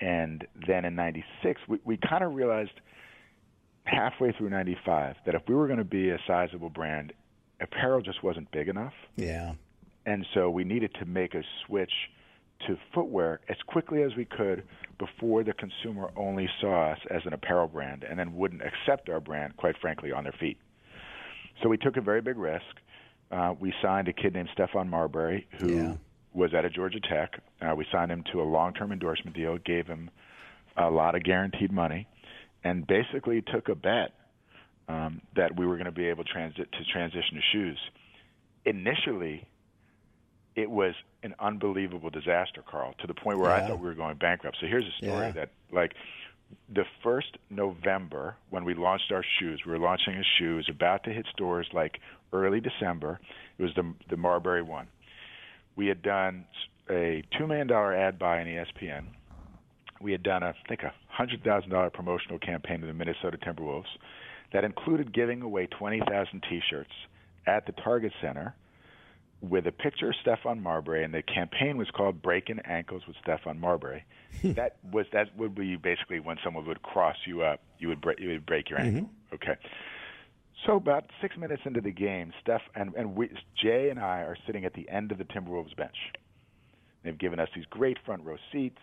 and 0.04 0.46
then 0.68 0.86
in 0.86 0.96
96 0.96 1.62
we, 1.68 1.80
we 1.86 1.98
kind 1.98 2.24
of 2.24 2.34
realized 2.34 2.72
halfway 3.86 4.32
through 4.32 4.50
95 4.50 5.16
that 5.26 5.36
if 5.36 5.42
we 5.48 5.56
were 5.56 5.68
going 5.68 5.80
to 5.80 5.86
be 5.86 6.10
a 6.10 6.18
sizable 6.26 6.70
brand 6.70 7.14
apparel 7.62 8.02
just 8.02 8.24
wasn't 8.24 8.50
big 8.52 8.68
enough. 8.68 8.94
Yeah. 9.16 9.54
And 10.06 10.26
so 10.34 10.50
we 10.50 10.64
needed 10.64 10.94
to 11.00 11.06
make 11.06 11.34
a 11.34 11.44
switch 11.66 11.92
to 12.68 12.78
footwear 12.94 13.42
as 13.50 13.58
quickly 13.68 14.04
as 14.04 14.12
we 14.16 14.26
could 14.26 14.64
before 15.00 15.44
the 15.44 15.54
consumer 15.54 16.12
only 16.16 16.48
saw 16.62 16.92
us 16.92 17.00
as 17.10 17.22
an 17.26 17.34
apparel 17.34 17.68
brand 17.68 18.04
and 18.04 18.18
then 18.18 18.36
wouldn't 18.36 18.62
accept 18.62 19.10
our 19.10 19.20
brand 19.20 19.58
quite 19.58 19.76
frankly 19.82 20.12
on 20.12 20.24
their 20.24 20.36
feet. 20.40 20.58
So 21.62 21.70
we 21.70 21.78
took 21.78 21.98
a 21.98 22.02
very 22.02 22.22
big 22.22 22.38
risk. 22.38 22.64
Uh, 23.32 23.54
we 23.60 23.74
signed 23.82 24.08
a 24.08 24.14
kid 24.14 24.34
named 24.34 24.50
Stephon 24.58 24.88
Marbury 24.88 25.48
who 25.60 25.74
yeah. 25.74 25.94
was 26.34 26.54
at 26.54 26.66
a 26.66 26.70
Georgia 26.70 27.00
Tech. 27.00 27.42
Uh, 27.62 27.76
we 27.76 27.86
signed 27.92 28.12
him 28.12 28.24
to 28.32 28.42
a 28.42 28.44
long-term 28.44 28.92
endorsement 28.92 29.36
deal, 29.36 29.58
gave 29.58 29.88
him 29.88 30.10
a 30.78 30.90
lot 30.90 31.16
of 31.16 31.24
guaranteed 31.24 31.72
money, 31.72 32.08
and 32.64 32.86
basically 32.86 33.42
took 33.42 33.70
a 33.70 33.76
bet 33.76 34.12
um, 34.88 35.22
that 35.36 35.58
we 35.58 35.66
were 35.66 35.76
going 35.76 35.86
to 35.86 35.92
be 35.92 36.06
able 36.06 36.24
transit 36.24 36.72
to 36.72 36.84
transition 36.92 37.36
to 37.36 37.42
shoes. 37.52 37.80
Initially, 38.66 39.46
it 40.56 40.70
was 40.70 40.94
an 41.24 41.36
unbelievable 41.40 42.10
disaster, 42.10 42.64
Karl, 42.70 42.94
to 43.00 43.08
the 43.08 43.14
point 43.14 43.40
where 43.40 43.50
yeah. 43.50 43.66
I 43.66 43.68
thought 43.68 43.80
we 43.80 43.88
were 43.88 43.96
going 43.96 44.18
bankrupt. 44.18 44.58
So 44.60 44.68
here's 44.68 44.86
a 44.86 45.06
story 45.06 45.28
yeah. 45.28 45.32
that, 45.32 45.50
like, 45.72 45.94
the 46.74 46.86
first 47.02 47.38
November 47.50 48.36
when 48.50 48.64
we 48.64 48.76
launched 48.76 49.12
our 49.12 49.24
shoes, 49.40 49.62
we 49.66 49.72
were 49.72 49.80
launching 49.80 50.14
a 50.14 50.24
shoe. 50.38 50.54
It 50.54 50.58
was 50.58 50.70
about 50.70 51.04
to 51.06 51.10
hit 51.10 51.26
stores 51.32 51.68
like 51.74 52.00
early 52.32 52.60
December. 52.60 53.20
It 53.58 53.64
was 53.64 53.74
the 53.76 53.94
the 54.10 54.18
Marbury 54.18 54.62
one 54.62 54.88
we 55.76 55.88
had 55.88 56.02
done 56.02 56.46
a 56.90 57.24
two 57.38 57.48
million 57.48 57.68
dollar 57.68 57.94
ad 57.96 58.20
buy 58.20 58.42
in 58.42 58.48
ESPN. 58.48 59.06
We 60.02 60.12
had 60.12 60.24
done, 60.24 60.44
a, 60.44 60.48
I 60.48 60.68
think, 60.68 60.84
a 60.84 60.94
hundred 61.14 61.44
thousand 61.44 61.70
dollar 61.70 61.90
promotional 61.90 62.40
campaign 62.40 62.82
to 62.82 62.88
the 62.88 62.94
Minnesota 62.94 63.38
Timberwolves 63.38 63.92
that 64.52 64.64
included 64.64 65.14
giving 65.14 65.42
away 65.42 65.68
twenty 65.68 66.00
thousand 66.00 66.44
T-shirts 66.50 66.92
at 67.46 67.66
the 67.66 67.72
Target 67.72 68.14
Center 68.22 68.56
with 69.42 69.68
a 69.68 69.72
picture 69.72 70.10
of 70.10 70.16
Stephon 70.26 70.62
Marbury, 70.62 71.04
and 71.04 71.14
the 71.14 71.22
campaign 71.22 71.78
was 71.78 71.90
called 71.92 72.22
"Breaking 72.22 72.60
Ankles 72.60 73.04
with 73.08 73.16
Stephon 73.26 73.60
Marbury." 73.60 74.06
that 74.44 74.78
was 74.92 75.06
that 75.14 75.38
would 75.38 75.54
be 75.54 75.76
basically 75.76 76.20
when 76.20 76.38
someone 76.44 76.66
would 76.66 76.82
cross 76.82 77.18
you 77.26 77.44
up, 77.44 77.62
you 77.78 77.88
would 77.90 78.02
break 78.02 78.20
you 78.20 78.30
would 78.30 78.46
break 78.46 78.70
your 78.70 78.80
ankle. 78.80 79.04
Mm-hmm. 79.04 79.36
Okay. 79.36 79.56
So 80.66 80.78
about 80.78 81.06
six 81.22 81.36
minutes 81.36 81.64
into 81.66 81.82
the 81.82 81.92
game, 81.92 82.32
Steph 82.42 82.62
and 82.74 82.94
and 82.96 83.16
we, 83.16 83.30
Jay 83.62 83.90
and 83.90 84.00
I 84.00 84.22
are 84.22 84.38
sitting 84.48 84.66
at 84.66 84.74
the 84.74 84.88
end 84.90 85.12
of 85.12 85.18
the 85.18 85.26
Timberwolves 85.26 85.76
bench. 85.76 85.98
They've 87.04 87.18
given 87.18 87.40
us 87.40 87.50
these 87.54 87.66
great 87.70 87.98
front 88.06 88.24
row 88.24 88.38
seats, 88.52 88.82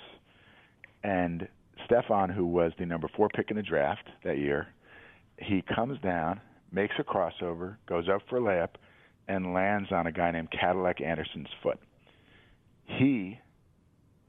and 1.02 1.48
Stephon, 1.88 2.32
who 2.32 2.46
was 2.46 2.72
the 2.78 2.86
number 2.86 3.08
four 3.08 3.28
pick 3.28 3.50
in 3.50 3.56
the 3.56 3.62
draft 3.62 4.08
that 4.24 4.38
year, 4.38 4.68
he 5.38 5.62
comes 5.62 6.00
down, 6.00 6.40
makes 6.72 6.94
a 6.98 7.04
crossover, 7.04 7.76
goes 7.86 8.08
up 8.08 8.22
for 8.28 8.38
a 8.38 8.40
layup, 8.40 8.70
and 9.28 9.54
lands 9.54 9.92
on 9.92 10.06
a 10.06 10.12
guy 10.12 10.30
named 10.30 10.50
Cadillac 10.50 11.00
Anderson's 11.00 11.48
foot. 11.62 11.78
He 12.84 13.38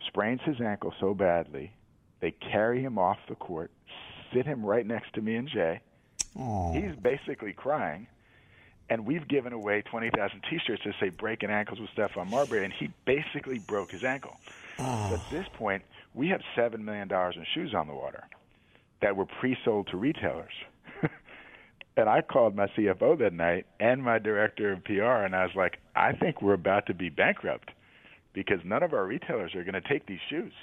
sprains 0.08 0.42
his 0.46 0.62
ankle 0.62 0.94
so 1.00 1.14
badly, 1.14 1.74
they 2.20 2.32
carry 2.32 2.82
him 2.82 2.98
off 2.98 3.18
the 3.28 3.36
court, 3.36 3.72
sit 4.34 4.46
him 4.46 4.64
right 4.64 4.86
next 4.86 5.14
to 5.14 5.22
me 5.22 5.36
and 5.36 5.48
Jay. 5.48 5.82
Aww. 6.38 6.76
He's 6.76 6.96
basically 6.96 7.54
crying. 7.54 8.08
And 8.90 9.06
we've 9.06 9.28
given 9.28 9.54
away 9.54 9.84
20,000 9.84 10.42
T-shirts 10.50 10.84
that 10.86 10.96
say 11.00 11.10
"Breaking 11.10 11.50
Ankles 11.50 11.80
with 11.80 11.90
Stephon 11.92 12.30
Marbury," 12.30 12.66
and 12.66 12.74
he 12.74 12.92
basically 13.06 13.60
broke 13.60 13.90
his 13.90 14.04
ankle. 14.04 14.38
Oh. 14.80 15.14
At 15.14 15.32
this 15.32 15.48
point, 15.54 15.82
we 16.14 16.30
have 16.30 16.42
seven 16.56 16.84
million 16.84 17.08
dollars 17.08 17.36
in 17.38 17.46
shoes 17.54 17.74
on 17.76 17.88
the 17.88 17.94
water 17.94 18.24
that 19.02 19.16
were 19.16 19.26
pre-sold 19.40 19.88
to 19.92 19.98
retailers. 19.98 20.54
and 21.98 22.08
I 22.08 22.22
called 22.22 22.56
my 22.56 22.68
CFO 22.78 23.18
that 23.20 23.34
night 23.34 23.66
and 23.80 24.04
my 24.04 24.20
director 24.20 24.74
of 24.74 24.84
PR, 24.84 25.26
and 25.26 25.36
I 25.36 25.44
was 25.44 25.56
like, 25.56 25.78
I 25.96 26.14
think 26.14 26.42
we're 26.42 26.54
about 26.54 26.86
to 26.88 26.94
be 26.94 27.10
bankrupt 27.10 27.72
because 28.34 28.60
none 28.64 28.84
of 28.84 28.94
our 28.94 29.06
retailers 29.06 29.56
are 29.56 29.64
going 29.64 29.82
to 29.82 29.90
take 29.90 30.06
these 30.06 30.20
shoes 30.30 30.54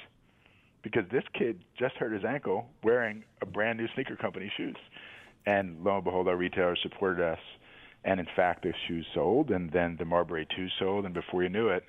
because 0.82 1.04
this 1.10 1.24
kid 1.38 1.58
just 1.78 1.94
hurt 1.96 2.12
his 2.12 2.24
ankle 2.24 2.66
wearing 2.82 3.24
a 3.42 3.46
brand 3.46 3.78
new 3.78 3.86
sneaker 3.94 4.16
company 4.16 4.50
shoes. 4.56 4.76
And 5.46 5.82
lo 5.82 5.96
and 5.96 6.04
behold, 6.04 6.28
our 6.28 6.36
retailers 6.36 6.78
supported 6.82 7.24
us. 7.24 7.38
And 8.04 8.20
in 8.20 8.26
fact, 8.36 8.62
the 8.62 8.72
shoes 8.86 9.06
sold, 9.14 9.50
and 9.50 9.70
then 9.72 9.96
the 9.98 10.04
Marbury 10.04 10.46
2 10.56 10.68
sold, 10.78 11.04
and 11.04 11.12
before 11.12 11.42
you 11.42 11.48
knew 11.48 11.68
it, 11.68 11.84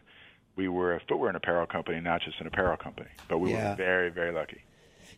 we 0.59 0.67
were 0.67 0.93
a 0.93 0.99
footwear 0.99 1.29
and 1.29 1.37
apparel 1.37 1.65
company, 1.65 2.01
not 2.01 2.21
just 2.21 2.41
an 2.41 2.47
apparel 2.47 2.75
company. 2.75 3.07
But 3.29 3.37
we 3.37 3.53
yeah. 3.53 3.69
were 3.69 3.75
very, 3.77 4.09
very 4.09 4.33
lucky. 4.33 4.61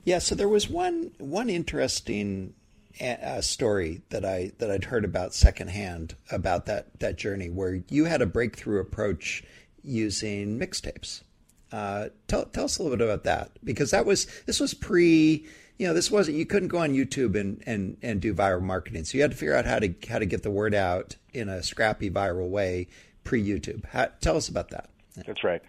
Yeah. 0.04 0.20
So 0.20 0.36
there 0.36 0.48
was 0.48 0.70
one 0.70 1.12
one 1.18 1.50
interesting 1.50 2.54
uh, 3.02 3.42
story 3.42 4.04
that 4.10 4.24
I 4.24 4.52
that 4.60 4.70
I'd 4.70 4.86
heard 4.86 5.04
about 5.04 5.34
secondhand 5.34 6.16
about 6.32 6.68
that 6.68 7.00
that 7.00 7.18
journey 7.18 7.50
where 7.50 7.82
you 7.90 8.06
had 8.06 8.22
a 8.22 8.28
breakthrough 8.28 8.80
approach 8.80 9.44
using 9.84 10.60
mixtapes. 10.60 11.24
Uh, 11.72 12.10
tell 12.28 12.46
tell 12.46 12.66
us 12.66 12.78
a 12.78 12.84
little 12.84 12.96
bit 12.96 13.04
about 13.04 13.24
that 13.24 13.52
because 13.64 13.90
that 13.90 14.06
was 14.06 14.28
this 14.46 14.60
was 14.60 14.76
pre 14.76 15.48
you 15.80 15.88
know 15.88 15.94
this 15.96 16.12
wasn't 16.12 16.38
you 16.38 16.46
couldn't 16.46 16.68
go 16.68 16.78
on 16.78 16.92
YouTube 16.92 17.40
and 17.40 17.64
and 17.66 17.98
and 18.04 18.22
do 18.22 18.32
viral 18.36 18.62
marketing 18.62 19.06
so 19.06 19.18
you 19.18 19.24
had 19.24 19.32
to 19.32 19.38
figure 19.38 19.56
out 19.56 19.66
how 19.66 19.80
to 19.80 19.92
how 20.08 20.20
to 20.20 20.26
get 20.28 20.44
the 20.44 20.52
word 20.52 20.76
out 20.76 21.16
in 21.34 21.50
a 21.50 21.64
scrappy 21.64 22.12
viral 22.12 22.50
way 22.50 22.88
pre 23.24 23.44
YouTube. 23.44 23.86
Tell 24.22 24.38
us 24.38 24.48
about 24.48 24.70
that. 24.70 24.91
That's 25.16 25.44
right. 25.44 25.62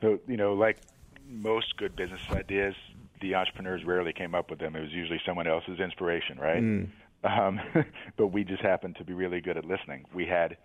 So 0.00 0.18
you 0.26 0.36
know 0.36 0.54
like 0.54 0.78
most 1.28 1.76
good 1.76 1.94
business 1.96 2.20
ideas, 2.30 2.74
the 3.20 3.34
entrepreneurs 3.34 3.82
rarely 3.84 4.12
came 4.12 4.34
up 4.34 4.50
with 4.50 4.58
them. 4.58 4.74
It 4.74 4.80
was 4.80 4.90
usually 4.92 5.20
someone 5.26 5.46
else's 5.46 5.78
inspiration, 5.78 6.38
right? 6.38 6.62
Mm. 6.62 6.88
Um, 7.22 7.60
but 8.16 8.28
we 8.28 8.44
just 8.44 8.62
happened 8.62 8.96
to 8.96 9.04
be 9.04 9.12
really 9.12 9.40
good 9.40 9.56
at 9.56 9.64
listening. 9.64 10.04
We 10.14 10.26
had 10.26 10.56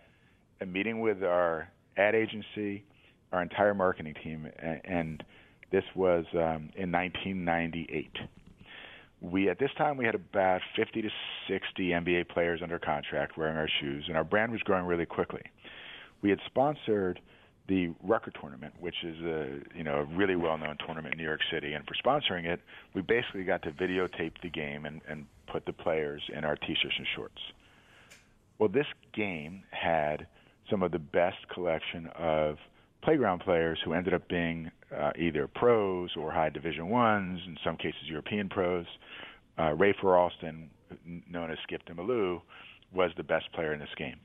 a 0.62 0.66
meeting 0.66 1.02
with 1.02 1.24
our 1.24 1.70
ad 1.98 2.16
agency, 2.16 2.84
our 3.32 3.42
entire 3.42 3.74
marketing 3.74 4.16
team, 4.24 4.48
and, 4.60 4.82
and 4.84 5.24
this 5.72 5.84
was 5.96 6.26
um, 6.34 6.70
in 6.76 6.92
1998. 6.92 8.12
We 9.22 9.50
at 9.50 9.60
this 9.60 9.72
time 9.78 9.98
we 9.98 10.06
had 10.06 10.16
about 10.16 10.62
50 10.76 11.02
to 11.02 11.10
60 11.48 11.90
NBA 11.90 12.30
players 12.30 12.62
under 12.62 12.80
contract 12.80 13.38
wearing 13.38 13.58
our 13.58 13.70
shoes, 13.82 14.06
and 14.08 14.16
our 14.16 14.24
brand 14.24 14.52
was 14.52 14.62
growing 14.62 14.86
really 14.86 15.06
quickly. 15.06 15.42
We 16.22 16.30
had 16.30 16.40
sponsored 16.46 17.20
the 17.68 17.90
Rucker 18.04 18.32
tournament, 18.40 18.74
which 18.80 19.04
is 19.04 19.18
a 19.22 19.60
you 19.76 19.84
know 19.84 20.00
a 20.00 20.04
really 20.04 20.36
well-known 20.36 20.78
tournament 20.86 21.14
in 21.14 21.18
New 21.18 21.26
York 21.26 21.42
City, 21.52 21.74
and 21.74 21.86
for 21.86 21.96
sponsoring 21.96 22.46
it, 22.46 22.62
we 22.94 23.02
basically 23.02 23.44
got 23.44 23.64
to 23.64 23.72
videotape 23.72 24.34
the 24.42 24.50
game 24.50 24.86
and, 24.86 25.02
and 25.08 25.26
put 25.48 25.66
the 25.66 25.74
players 25.74 26.22
in 26.36 26.46
our 26.46 26.56
t-shirts 26.56 26.96
and 26.98 27.08
shorts. 27.16 27.42
Well, 28.60 28.70
this 28.70 28.88
game 29.14 29.64
had 29.72 30.28
some 30.70 30.84
of 30.84 30.92
the 30.92 31.00
best 31.00 31.48
collection 31.54 32.08
of 32.16 32.58
playground 33.02 33.40
players 33.40 33.80
who 33.84 33.94
ended 33.94 34.14
up 34.14 34.28
being 34.28 34.72
uh, 34.96 35.12
either 35.18 35.48
pros 35.48 36.12
or 36.16 36.32
high 36.32 36.50
Division 36.50 36.90
ones, 36.90 37.42
in 37.46 37.58
some 37.64 37.78
cases 37.78 38.02
European 38.08 38.50
pros. 38.50 38.86
Uh, 39.58 39.72
Rafer 39.72 40.18
Alston, 40.18 40.70
known 41.30 41.52
as 41.52 41.58
Skip 41.64 41.84
to 41.86 41.96
My 41.96 42.04
Lou, 42.04 42.42
was 42.94 43.12
the 43.18 43.24
best 43.24 43.52
player 43.54 43.74
in 43.74 43.80
this 43.80 43.94
game. 43.98 44.18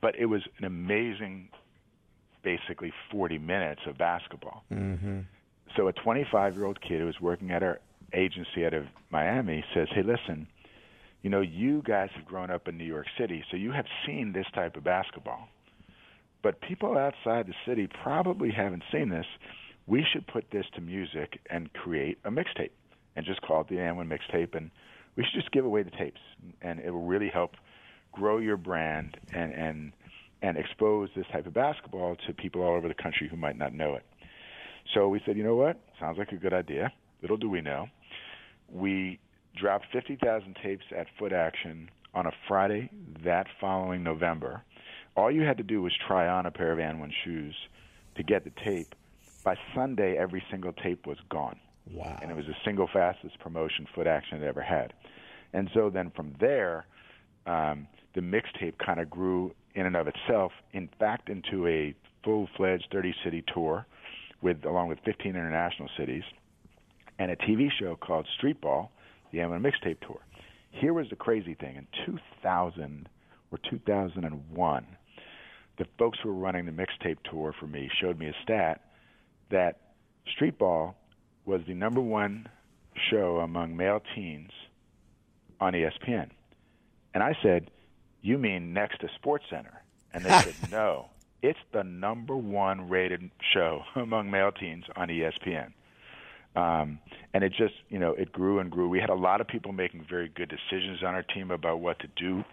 But 0.00 0.16
it 0.18 0.26
was 0.26 0.42
an 0.58 0.64
amazing 0.64 1.48
basically 2.46 2.92
40 3.10 3.38
minutes 3.38 3.80
of 3.88 3.98
basketball. 3.98 4.62
Mm-hmm. 4.72 5.22
So 5.76 5.88
a 5.88 5.92
25 5.92 6.54
year 6.54 6.64
old 6.64 6.80
kid 6.80 7.00
who 7.00 7.06
was 7.06 7.20
working 7.20 7.50
at 7.50 7.64
our 7.64 7.80
agency 8.14 8.64
out 8.64 8.72
of 8.72 8.84
Miami 9.10 9.64
says, 9.74 9.88
Hey, 9.92 10.04
listen, 10.04 10.46
you 11.22 11.28
know, 11.28 11.40
you 11.40 11.82
guys 11.82 12.08
have 12.14 12.24
grown 12.24 12.52
up 12.52 12.68
in 12.68 12.78
New 12.78 12.84
York 12.84 13.06
City, 13.18 13.44
so 13.50 13.56
you 13.56 13.72
have 13.72 13.86
seen 14.06 14.32
this 14.32 14.46
type 14.54 14.76
of 14.76 14.84
basketball. 14.84 15.48
But 16.40 16.60
people 16.60 16.96
outside 16.96 17.48
the 17.48 17.54
city 17.66 17.88
probably 17.88 18.52
haven't 18.52 18.84
seen 18.92 19.08
this. 19.08 19.26
We 19.88 20.06
should 20.12 20.24
put 20.28 20.44
this 20.52 20.66
to 20.76 20.80
music 20.80 21.40
and 21.50 21.72
create 21.72 22.18
a 22.24 22.30
mixtape 22.30 22.70
and 23.16 23.26
just 23.26 23.42
call 23.42 23.62
it 23.62 23.68
the 23.68 23.76
AND1 23.76 24.06
mixtape. 24.06 24.54
And 24.54 24.70
we 25.16 25.24
should 25.24 25.40
just 25.40 25.50
give 25.50 25.64
away 25.64 25.82
the 25.82 25.90
tapes, 25.90 26.20
and 26.62 26.78
it 26.78 26.92
will 26.92 27.06
really 27.06 27.28
help 27.28 27.56
grow 28.12 28.38
your 28.38 28.56
brand 28.56 29.16
and, 29.34 29.52
and 29.52 29.92
and 30.42 30.56
expose 30.56 31.08
this 31.16 31.26
type 31.32 31.46
of 31.46 31.54
basketball 31.54 32.16
to 32.26 32.32
people 32.32 32.62
all 32.62 32.74
over 32.76 32.88
the 32.88 32.94
country 32.94 33.28
who 33.28 33.36
might 33.36 33.56
not 33.56 33.72
know 33.72 33.94
it. 33.94 34.04
So 34.94 35.08
we 35.08 35.20
said, 35.24 35.36
you 35.36 35.42
know 35.42 35.56
what? 35.56 35.78
Sounds 35.98 36.18
like 36.18 36.32
a 36.32 36.36
good 36.36 36.52
idea. 36.52 36.92
Little 37.22 37.36
do 37.36 37.48
we 37.48 37.60
know. 37.60 37.88
We 38.70 39.18
dropped 39.56 39.86
50,000 39.92 40.56
tapes 40.62 40.84
at 40.96 41.06
Foot 41.18 41.32
Action 41.32 41.90
on 42.14 42.26
a 42.26 42.32
Friday 42.46 42.90
that 43.24 43.46
following 43.60 44.02
November. 44.02 44.62
All 45.16 45.30
you 45.30 45.42
had 45.42 45.56
to 45.56 45.62
do 45.62 45.82
was 45.82 45.92
try 46.06 46.28
on 46.28 46.46
a 46.46 46.50
pair 46.50 46.72
of 46.72 46.78
AND1 46.78 47.10
shoes 47.24 47.54
to 48.16 48.22
get 48.22 48.44
the 48.44 48.52
tape. 48.64 48.94
By 49.44 49.56
Sunday, 49.74 50.16
every 50.16 50.42
single 50.50 50.72
tape 50.72 51.06
was 51.06 51.18
gone. 51.28 51.58
Wow. 51.90 52.18
And 52.20 52.30
it 52.30 52.36
was 52.36 52.46
the 52.46 52.56
single 52.64 52.88
fastest 52.92 53.38
promotion 53.38 53.86
Foot 53.94 54.06
Action 54.06 54.38
had 54.38 54.46
ever 54.46 54.62
had. 54.62 54.92
And 55.52 55.70
so 55.72 55.88
then 55.88 56.10
from 56.10 56.34
there, 56.40 56.86
um, 57.46 57.86
the 58.14 58.20
mixtape 58.20 58.78
kind 58.84 58.98
of 58.98 59.08
grew 59.08 59.54
in 59.76 59.86
and 59.86 59.94
of 59.94 60.08
itself, 60.08 60.50
in 60.72 60.88
fact, 60.98 61.28
into 61.28 61.66
a 61.68 61.94
full-fledged 62.24 62.88
30-city 62.92 63.44
tour, 63.54 63.86
with 64.42 64.64
along 64.64 64.88
with 64.88 64.98
15 65.04 65.30
international 65.30 65.88
cities, 65.96 66.24
and 67.18 67.30
a 67.30 67.36
TV 67.36 67.68
show 67.78 67.94
called 67.94 68.26
Street 68.36 68.60
Ball, 68.60 68.90
the 69.30 69.38
AND1 69.38 69.60
Mixtape 69.60 70.00
Tour. 70.00 70.18
Here 70.70 70.92
was 70.92 71.08
the 71.08 71.16
crazy 71.16 71.54
thing: 71.54 71.76
in 71.76 71.86
2000 72.04 73.08
or 73.52 73.58
2001, 73.70 74.86
the 75.78 75.86
folks 75.98 76.18
who 76.22 76.30
were 76.30 76.40
running 76.40 76.66
the 76.66 76.72
mixtape 76.72 77.18
tour 77.30 77.54
for 77.58 77.66
me 77.66 77.88
showed 78.00 78.18
me 78.18 78.26
a 78.26 78.34
stat 78.42 78.80
that 79.50 79.80
Street 80.34 80.58
Ball 80.58 80.96
was 81.44 81.60
the 81.66 81.74
number 81.74 82.00
one 82.00 82.48
show 83.10 83.38
among 83.38 83.76
male 83.76 84.02
teens 84.14 84.50
on 85.60 85.74
ESPN. 85.74 86.30
And 87.14 87.22
I 87.22 87.36
said, 87.42 87.70
you 88.26 88.38
mean 88.38 88.72
next 88.72 89.00
to 89.00 89.08
Sports 89.14 89.44
Center? 89.48 89.82
And 90.12 90.24
they 90.24 90.30
said, 90.30 90.54
no, 90.70 91.06
it's 91.42 91.58
the 91.72 91.84
number 91.84 92.36
one 92.36 92.88
rated 92.88 93.30
show 93.54 93.82
among 93.94 94.30
male 94.30 94.52
teens 94.52 94.84
on 94.96 95.08
ESPN. 95.08 95.72
Um, 96.56 96.98
and 97.34 97.44
it 97.44 97.52
just, 97.56 97.74
you 97.90 97.98
know, 97.98 98.12
it 98.12 98.32
grew 98.32 98.58
and 98.58 98.70
grew. 98.70 98.88
We 98.88 98.98
had 98.98 99.10
a 99.10 99.14
lot 99.14 99.40
of 99.40 99.46
people 99.46 99.72
making 99.72 100.06
very 100.08 100.28
good 100.28 100.48
decisions 100.48 101.02
on 101.02 101.14
our 101.14 101.22
team 101.22 101.50
about 101.50 101.80
what 101.80 101.98
to 102.00 102.08
do 102.16 102.44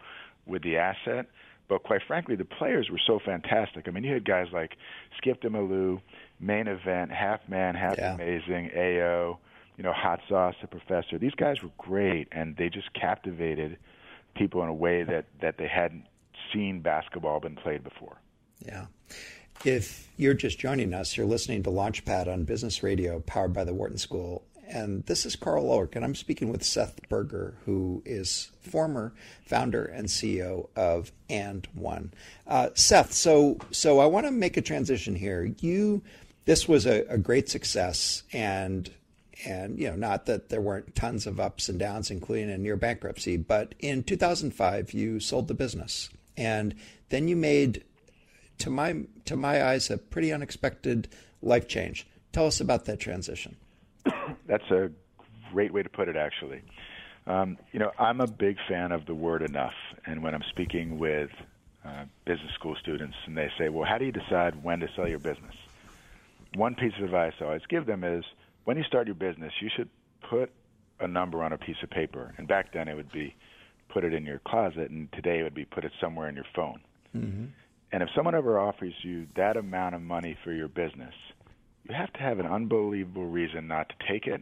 with 0.46 0.62
the 0.62 0.78
asset. 0.78 1.28
But 1.70 1.84
quite 1.84 2.02
frankly, 2.06 2.36
the 2.36 2.44
players 2.44 2.90
were 2.92 3.00
so 3.08 3.20
fantastic. 3.24 3.88
I 3.88 3.92
mean, 3.92 4.04
you 4.04 4.14
had 4.14 4.26
guys 4.26 4.48
like 4.52 4.76
Skip 5.18 5.42
to 5.42 5.50
My 5.50 5.60
Lou, 5.60 6.02
main 6.42 6.68
event, 6.68 7.12
half 7.12 7.40
man, 7.48 7.76
half 7.76 7.98
yeah. 7.98 8.16
amazing, 8.16 8.72
AO, 8.76 9.40
you 9.78 9.84
know, 9.84 9.94
hot 9.94 10.20
sauce, 10.28 10.56
the 10.62 10.68
professor. 10.68 11.18
These 11.18 11.36
guys 11.36 11.64
were 11.64 11.72
great, 11.78 12.28
and 12.34 12.58
they 12.58 12.70
just 12.70 12.94
captivated– 12.94 13.78
people 14.36 14.64
in 14.64 14.70
a 14.70 14.74
way 14.74 15.04
that, 15.04 15.26
that 15.42 15.58
they 15.58 15.68
hadn't 15.68 16.06
seen 16.52 16.82
basketball 16.82 17.40
been 17.40 17.56
played 17.56 17.84
before. 17.84 18.18
Yeah. 18.66 18.86
If 19.66 20.10
you're 20.18 20.34
just 20.34 20.60
joining 20.60 20.94
us, 20.94 21.16
you're 21.16 21.26
listening 21.26 21.64
to 21.64 21.70
Launchpad 21.70 22.28
on 22.28 22.44
Business 22.44 22.84
Radio, 22.84 23.20
powered 23.22 23.54
by 23.54 23.64
the 23.64 23.74
Wharton 23.74 23.98
School. 23.98 24.44
and 24.68 25.06
this 25.06 25.26
is 25.26 25.36
Karl 25.36 25.70
Ulrich, 25.72 25.92
and 25.96 26.04
I'm 26.04 26.16
speaking 26.16 26.50
with 26.50 26.64
Seth 26.64 27.00
Berger, 27.10 27.56
who 27.66 28.02
is 28.06 28.52
former 28.62 29.14
founder 29.46 29.86
and 29.86 30.08
CEO 30.08 30.70
of 30.76 31.12
And 31.30 31.68
One. 31.74 32.12
Uh, 32.48 32.70
Seth, 32.74 33.14
so 33.14 33.58
so 33.72 34.00
I 34.00 34.06
want 34.06 34.26
to 34.26 34.32
make 34.32 34.58
a 34.58 34.62
transition 34.62 35.16
here. 35.16 35.54
You, 35.60 36.02
this 36.46 36.68
was 36.68 36.86
a, 36.86 37.06
a 37.10 37.18
great 37.18 37.50
success, 37.50 38.24
and 38.34 38.90
and 39.46 39.80
you 39.80 39.90
know 39.90 39.96
not 39.96 40.26
that 40.26 40.50
there 40.50 40.62
weren't 40.62 40.96
tons 40.96 41.28
of 41.28 41.40
ups 41.40 41.70
and 41.70 41.80
downs, 41.80 42.12
including 42.12 42.50
a 42.50 42.58
near 42.58 42.76
bankruptcy, 42.76 43.38
but 43.38 43.76
in 43.80 44.04
2005 44.04 44.94
you 44.94 45.20
sold 45.20 45.48
the 45.48 45.54
business, 45.54 46.10
and 46.38 46.76
then 47.10 47.28
you 47.28 47.36
made, 47.36 47.84
to 48.60 48.70
my 48.70 49.04
to 49.26 49.36
my 49.36 49.64
eyes, 49.64 49.90
a 49.90 49.98
pretty 49.98 50.32
unexpected 50.32 51.08
life 51.42 51.68
change. 51.68 52.08
Tell 52.32 52.48
us 52.48 52.60
about 52.60 52.86
that 52.86 53.00
transition. 53.00 53.56
That's 54.48 54.70
a 54.72 54.90
great 55.52 55.72
way 55.72 55.84
to 55.84 55.90
put 55.90 56.10
it, 56.10 56.16
actually. 56.16 56.62
Um, 57.28 57.58
you 57.72 57.80
know, 57.80 57.92
I'm 58.00 58.20
a 58.20 58.28
big 58.28 58.58
fan 58.68 58.92
of 58.92 59.06
the 59.06 59.16
word 59.16 59.44
enough. 59.44 59.76
And 60.06 60.24
when 60.24 60.34
I'm 60.34 60.44
speaking 60.50 60.98
with 60.98 61.30
uh, 61.86 62.06
business 62.26 62.52
school 62.54 62.76
students 62.76 63.16
and 63.26 63.38
they 63.38 63.50
say, 63.58 63.70
well, 63.70 63.86
how 63.88 63.98
do 63.98 64.06
you 64.06 64.12
decide 64.12 64.64
when 64.64 64.80
to 64.80 64.90
sell 64.96 65.08
your 65.08 65.20
business? 65.20 65.56
One 66.56 66.76
piece 66.76 66.94
of 66.98 67.04
advice 67.04 67.34
I 67.40 67.46
always 67.46 67.66
give 67.70 67.86
them 67.86 68.04
is 68.04 68.26
when 68.66 68.78
you 68.78 68.84
start 68.84 69.08
your 69.08 69.16
business, 69.16 69.52
you 69.62 69.70
should 69.76 69.90
put 70.30 70.52
a 71.00 71.08
number 71.08 71.44
on 71.44 71.54
a 71.54 71.58
piece 71.58 71.76
of 71.84 71.90
paper. 71.90 72.34
And 72.38 72.48
back 72.48 72.74
then 72.74 72.88
it 72.88 72.96
would 72.96 73.12
be 73.12 73.36
put 73.90 74.04
it 74.04 74.14
in 74.14 74.26
your 74.26 74.40
closet, 74.40 74.90
and 74.90 75.12
today 75.12 75.40
it 75.40 75.44
would 75.44 75.54
be 75.54 75.66
put 75.66 75.86
it 75.86 75.92
somewhere 76.02 76.28
in 76.28 76.36
your 76.36 76.46
phone. 76.56 76.80
Mm-hmm. 77.16 77.46
And 77.92 78.04
if 78.04 78.10
someone 78.16 78.34
ever 78.34 78.58
offers 78.58 78.94
you 79.04 79.28
that 79.36 79.56
amount 79.56 79.94
of 79.94 80.02
money 80.02 80.36
for 80.44 80.52
your 80.52 80.68
business, 80.68 81.14
you 81.88 81.94
have 81.94 82.12
to 82.14 82.20
have 82.20 82.40
an 82.40 82.48
unbelievable 82.48 83.28
reason 83.28 83.68
not 83.68 83.90
to 83.90 83.96
take 84.12 84.26
it. 84.26 84.42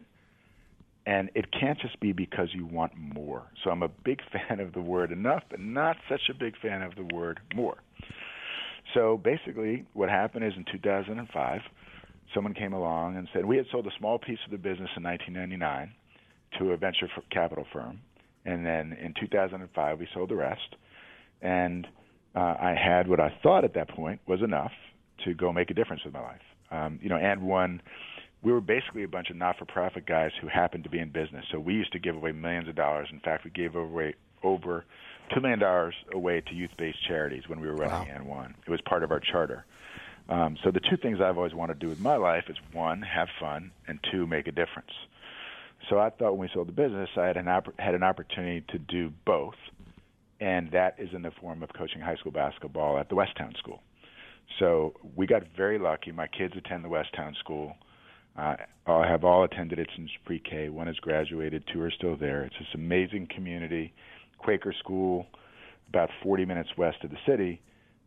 And 1.06 1.32
it 1.34 1.52
can't 1.52 1.80
just 1.80 2.00
be 2.00 2.14
because 2.14 2.50
you 2.54 2.66
want 2.66 2.94
more. 2.96 3.44
So 3.64 3.72
I'm 3.72 3.82
a 3.82 3.90
big 3.90 4.22
fan 4.32 4.60
of 4.60 4.74
the 4.74 4.82
word 4.82 5.12
enough, 5.12 5.44
but 5.50 5.60
not 5.60 5.98
such 6.08 6.30
a 6.30 6.34
big 6.34 6.56
fan 6.62 6.82
of 6.82 6.96
the 6.96 7.14
word 7.14 7.40
more. 7.54 7.78
So 8.94 9.18
basically, 9.18 9.86
what 9.94 10.10
happened 10.10 10.46
is 10.46 10.54
in 10.56 10.66
2005, 10.72 11.62
someone 12.34 12.54
came 12.54 12.74
along 12.74 13.18
and 13.18 13.28
said 13.34 13.46
we 13.46 13.58
had 13.58 13.66
sold 13.72 13.88
a 13.88 13.92
small 13.98 14.20
piece 14.20 14.40
of 14.46 14.52
the 14.52 14.58
business 14.58 14.90
in 14.96 15.04
1999 15.04 15.94
to 16.60 16.72
a 16.72 16.78
venture 16.78 17.08
capital 17.32 17.66
firm, 17.72 18.00
and 18.46 18.66
then 18.66 18.94
in 18.94 19.14
2005 19.20 20.00
we 20.00 20.08
sold 20.14 20.30
the 20.30 20.36
rest. 20.36 20.76
And 21.42 21.88
uh, 22.36 22.56
I 22.60 22.76
had 22.76 23.08
what 23.08 23.20
I 23.20 23.34
thought 23.42 23.64
at 23.64 23.74
that 23.74 23.90
point 23.90 24.22
was 24.28 24.42
enough 24.42 24.72
to 25.26 25.34
go 25.34 25.52
make 25.52 25.70
a 25.70 25.74
difference 25.74 26.04
with 26.04 26.14
my 26.14 26.22
life. 26.22 26.42
Um, 26.72 27.00
you 27.02 27.10
know, 27.10 27.16
And1, 27.16 27.80
we 28.44 28.52
were 28.52 28.62
basically 28.62 29.04
a 29.04 29.08
bunch 29.08 29.30
of 29.30 29.36
not-for-profit 29.36 30.06
guys 30.06 30.32
who 30.42 30.48
happened 30.48 30.84
to 30.86 30.90
be 30.90 31.00
in 31.00 31.10
business. 31.10 31.46
So 31.52 31.60
we 31.60 31.74
used 31.74 31.92
to 31.92 32.00
give 32.00 32.16
away 32.16 32.32
millions 32.32 32.68
of 32.68 32.76
dollars. 32.76 33.10
In 33.12 33.20
fact, 33.20 33.44
we 33.44 33.52
gave 33.52 33.76
away 33.76 34.16
over 34.44 34.86
two 35.34 35.42
million 35.42 35.60
dollars 35.60 35.94
away 36.14 36.42
to 36.42 36.54
youth-based 36.54 36.98
charities 37.08 37.44
when 37.48 37.60
we 37.60 37.68
were 37.68 37.76
running 37.76 38.10
wow. 38.28 38.46
And1. 38.46 38.54
It 38.66 38.70
was 38.70 38.82
part 38.82 39.04
of 39.04 39.12
our 39.12 39.20
charter. 39.20 39.66
Um, 40.32 40.58
so 40.64 40.72
the 40.72 40.80
two 40.80 40.96
things 40.96 41.20
I've 41.22 41.38
always 41.38 41.54
wanted 41.54 41.74
to 41.74 41.80
do 41.82 41.90
with 41.90 42.00
my 42.00 42.16
life 42.16 42.46
is 42.48 42.56
one, 42.72 43.02
have 43.02 43.28
fun, 43.38 43.70
and 43.88 44.00
two, 44.12 44.26
make 44.26 44.48
a 44.48 44.52
difference. 44.52 44.92
So 45.90 46.00
I 46.00 46.10
thought 46.10 46.32
when 46.32 46.40
we 46.40 46.50
sold 46.54 46.70
the 46.70 46.74
business, 46.74 47.10
I 47.18 47.26
had 47.26 47.36
an 47.36 47.50
opp- 47.50 47.78
had 47.78 47.96
an 47.96 48.04
opportunity 48.04 48.64
to 48.70 48.80
do 48.80 49.12
both, 49.26 49.56
and 50.40 50.72
that 50.72 50.96
is 50.98 51.10
in 51.14 51.22
the 51.22 51.32
form 51.42 51.62
of 51.64 51.70
coaching 51.78 52.00
high 52.00 52.16
school 52.16 52.32
basketball 52.32 52.98
at 52.98 53.10
the 53.10 53.16
Westtown 53.16 53.58
School. 53.58 53.82
So 54.58 54.94
we 55.18 55.28
got 55.28 55.44
very 55.58 55.78
lucky. 55.78 56.14
My 56.14 56.28
kids 56.28 56.54
attend 56.56 56.86
the 56.86 56.90
Westtown 56.90 57.36
School. 57.40 57.76
Uh, 58.38 58.56
I 58.88 59.08
have 59.08 59.26
all 59.26 59.44
attended 59.44 59.80
it 59.80 59.90
since 59.98 60.10
pre-K. 60.24 60.70
One 60.70 60.88
has 60.88 60.96
graduated, 60.98 61.66
two 61.74 61.82
are 61.82 61.92
still 61.92 62.16
there. 62.16 62.44
It's 62.44 62.56
this 62.58 62.74
amazing 62.74 63.28
community, 63.36 63.94
Quaker 64.38 64.74
school, 64.80 65.26
about 65.90 66.10
40 66.24 66.46
minutes 66.46 66.70
west 66.78 67.04
of 67.04 67.10
the 67.10 67.18
city, 67.26 67.62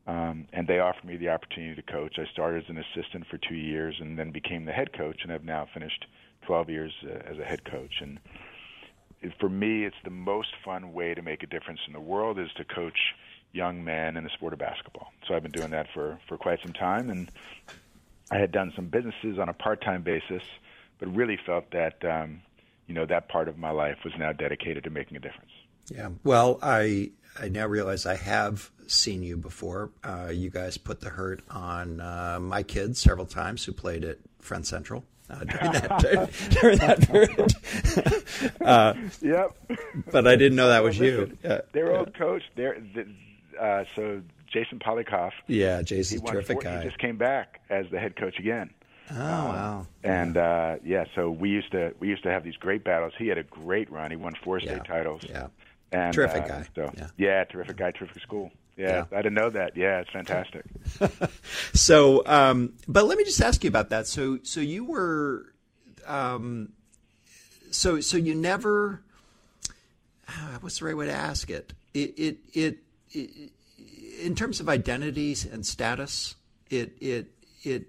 um, 0.06 0.46
and 0.52 0.66
they 0.66 0.78
offered 0.78 1.04
me 1.04 1.16
the 1.16 1.30
opportunity 1.30 1.74
to 1.74 1.92
coach. 1.92 2.18
I 2.18 2.30
started 2.32 2.64
as 2.64 2.70
an 2.70 2.78
assistant 2.78 3.26
for 3.30 3.38
two 3.38 3.54
years, 3.54 3.96
and 4.00 4.18
then 4.18 4.30
became 4.30 4.64
the 4.64 4.72
head 4.72 4.92
coach, 4.92 5.20
and 5.22 5.30
have 5.30 5.44
now 5.44 5.66
finished 5.72 6.06
12 6.46 6.70
years 6.70 6.92
uh, 7.04 7.30
as 7.30 7.38
a 7.38 7.44
head 7.44 7.64
coach. 7.64 7.94
And 8.00 8.20
for 9.40 9.48
me, 9.48 9.84
it's 9.84 9.96
the 10.04 10.10
most 10.10 10.50
fun 10.64 10.92
way 10.92 11.14
to 11.14 11.22
make 11.22 11.42
a 11.42 11.46
difference 11.46 11.80
in 11.86 11.92
the 11.92 12.00
world 12.00 12.38
is 12.38 12.48
to 12.56 12.64
coach 12.64 12.98
young 13.52 13.84
men 13.84 14.16
in 14.16 14.24
the 14.24 14.30
sport 14.30 14.52
of 14.52 14.58
basketball. 14.58 15.08
So 15.26 15.34
I've 15.34 15.42
been 15.42 15.52
doing 15.52 15.70
that 15.70 15.86
for, 15.94 16.18
for 16.28 16.36
quite 16.36 16.58
some 16.62 16.72
time, 16.72 17.08
and 17.08 17.30
I 18.30 18.38
had 18.38 18.52
done 18.52 18.72
some 18.74 18.86
businesses 18.86 19.38
on 19.38 19.48
a 19.48 19.52
part-time 19.52 20.02
basis, 20.02 20.42
but 20.98 21.14
really 21.14 21.38
felt 21.46 21.70
that 21.70 22.04
um, 22.04 22.42
you 22.86 22.94
know 22.94 23.06
that 23.06 23.28
part 23.28 23.48
of 23.48 23.56
my 23.56 23.70
life 23.70 23.98
was 24.04 24.12
now 24.18 24.32
dedicated 24.32 24.84
to 24.84 24.90
making 24.90 25.16
a 25.16 25.20
difference. 25.20 25.50
Yeah. 25.90 26.10
Well, 26.24 26.58
I 26.62 27.12
I 27.38 27.48
now 27.48 27.66
realize 27.66 28.06
I 28.06 28.16
have 28.16 28.70
seen 28.86 29.22
you 29.22 29.36
before. 29.36 29.90
Uh, 30.02 30.30
you 30.32 30.50
guys 30.50 30.76
put 30.76 31.00
the 31.00 31.10
hurt 31.10 31.42
on 31.50 32.00
uh, 32.00 32.38
my 32.40 32.62
kids 32.62 33.00
several 33.00 33.26
times 33.26 33.64
who 33.64 33.72
played 33.72 34.04
at 34.04 34.18
Friend 34.40 34.66
Central. 34.66 35.04
Uh, 35.30 35.42
during 35.44 35.72
that 35.72 36.30
during 36.60 36.78
that 36.78 37.08
period. 37.08 38.52
uh, 38.60 38.94
yep. 39.22 39.56
But 40.10 40.26
I 40.26 40.36
didn't 40.36 40.56
know 40.56 40.68
that 40.68 40.82
was 40.82 40.98
you. 40.98 41.36
Uh, 41.42 41.60
Their 41.72 41.96
old 41.96 42.14
coach. 42.14 42.42
Uh, 42.58 43.84
so 43.96 44.20
Jason 44.52 44.78
Polykoff. 44.78 45.32
Yeah, 45.46 45.80
Jason's 45.80 46.22
a 46.22 46.26
terrific 46.26 46.56
four, 46.56 46.62
guy. 46.62 46.82
He 46.82 46.88
just 46.88 46.98
came 46.98 47.16
back 47.16 47.60
as 47.70 47.86
the 47.90 47.98
head 47.98 48.16
coach 48.16 48.38
again. 48.38 48.70
Oh 49.10 49.16
um, 49.16 49.48
wow! 49.48 49.86
And 50.02 50.36
uh, 50.36 50.76
yeah, 50.84 51.04
so 51.14 51.30
we 51.30 51.50
used 51.50 51.72
to 51.72 51.94
we 52.00 52.08
used 52.08 52.22
to 52.22 52.30
have 52.30 52.44
these 52.44 52.56
great 52.56 52.84
battles. 52.84 53.12
He 53.18 53.28
had 53.28 53.38
a 53.38 53.42
great 53.42 53.90
run. 53.90 54.10
He 54.10 54.16
won 54.16 54.34
four 54.42 54.60
state 54.60 54.70
yeah. 54.70 54.82
titles. 54.82 55.22
Yeah, 55.28 55.48
and, 55.94 56.14
terrific 56.14 56.44
uh, 56.44 56.48
guy. 56.48 56.66
So 56.74 56.92
yeah. 56.96 57.06
yeah, 57.16 57.44
terrific 57.44 57.76
guy, 57.76 57.90
terrific 57.92 58.22
school. 58.22 58.50
Yeah, 58.76 59.06
yeah, 59.10 59.18
I 59.18 59.22
didn't 59.22 59.34
know 59.34 59.50
that. 59.50 59.76
Yeah, 59.76 60.00
it's 60.00 60.10
fantastic. 60.10 60.64
so, 61.74 62.26
um, 62.26 62.74
but 62.88 63.04
let 63.04 63.16
me 63.16 63.24
just 63.24 63.40
ask 63.40 63.62
you 63.62 63.68
about 63.68 63.90
that. 63.90 64.08
So, 64.08 64.40
so 64.42 64.60
you 64.60 64.84
were, 64.84 65.54
um, 66.06 66.72
so 67.70 68.00
so 68.00 68.16
you 68.16 68.34
never. 68.34 69.02
Uh, 70.26 70.58
what's 70.60 70.80
the 70.80 70.86
right 70.86 70.96
way 70.96 71.06
to 71.06 71.12
ask 71.12 71.50
it? 71.50 71.72
It 71.92 72.18
it 72.18 72.38
it. 72.52 72.78
it 73.12 73.50
in 74.22 74.34
terms 74.34 74.60
of 74.60 74.68
identities 74.68 75.44
and 75.44 75.66
status, 75.66 76.36
it 76.70 76.96
it 77.00 77.26
it 77.62 77.86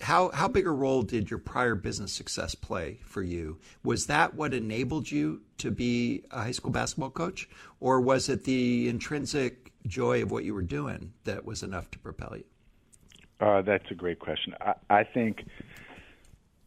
how 0.00 0.30
how 0.30 0.48
big 0.48 0.66
a 0.66 0.70
role 0.70 1.02
did 1.02 1.30
your 1.30 1.38
prior 1.38 1.74
business 1.74 2.12
success 2.12 2.54
play 2.54 2.98
for 3.04 3.22
you? 3.22 3.58
Was 3.84 4.06
that 4.06 4.34
what 4.34 4.54
enabled 4.54 5.10
you 5.10 5.42
to 5.58 5.70
be 5.70 6.24
a 6.30 6.42
high 6.42 6.50
school 6.52 6.70
basketball 6.70 7.10
coach, 7.10 7.48
or 7.80 8.00
was 8.00 8.28
it 8.28 8.44
the 8.44 8.88
intrinsic 8.88 9.72
joy 9.86 10.22
of 10.22 10.30
what 10.30 10.44
you 10.44 10.54
were 10.54 10.62
doing 10.62 11.12
that 11.24 11.44
was 11.44 11.62
enough 11.62 11.90
to 11.92 11.98
propel 11.98 12.36
you? 12.36 12.44
Uh, 13.40 13.62
that's 13.62 13.88
a 13.90 13.94
great 13.94 14.18
question. 14.18 14.54
I, 14.60 14.74
I 14.90 15.04
think 15.04 15.44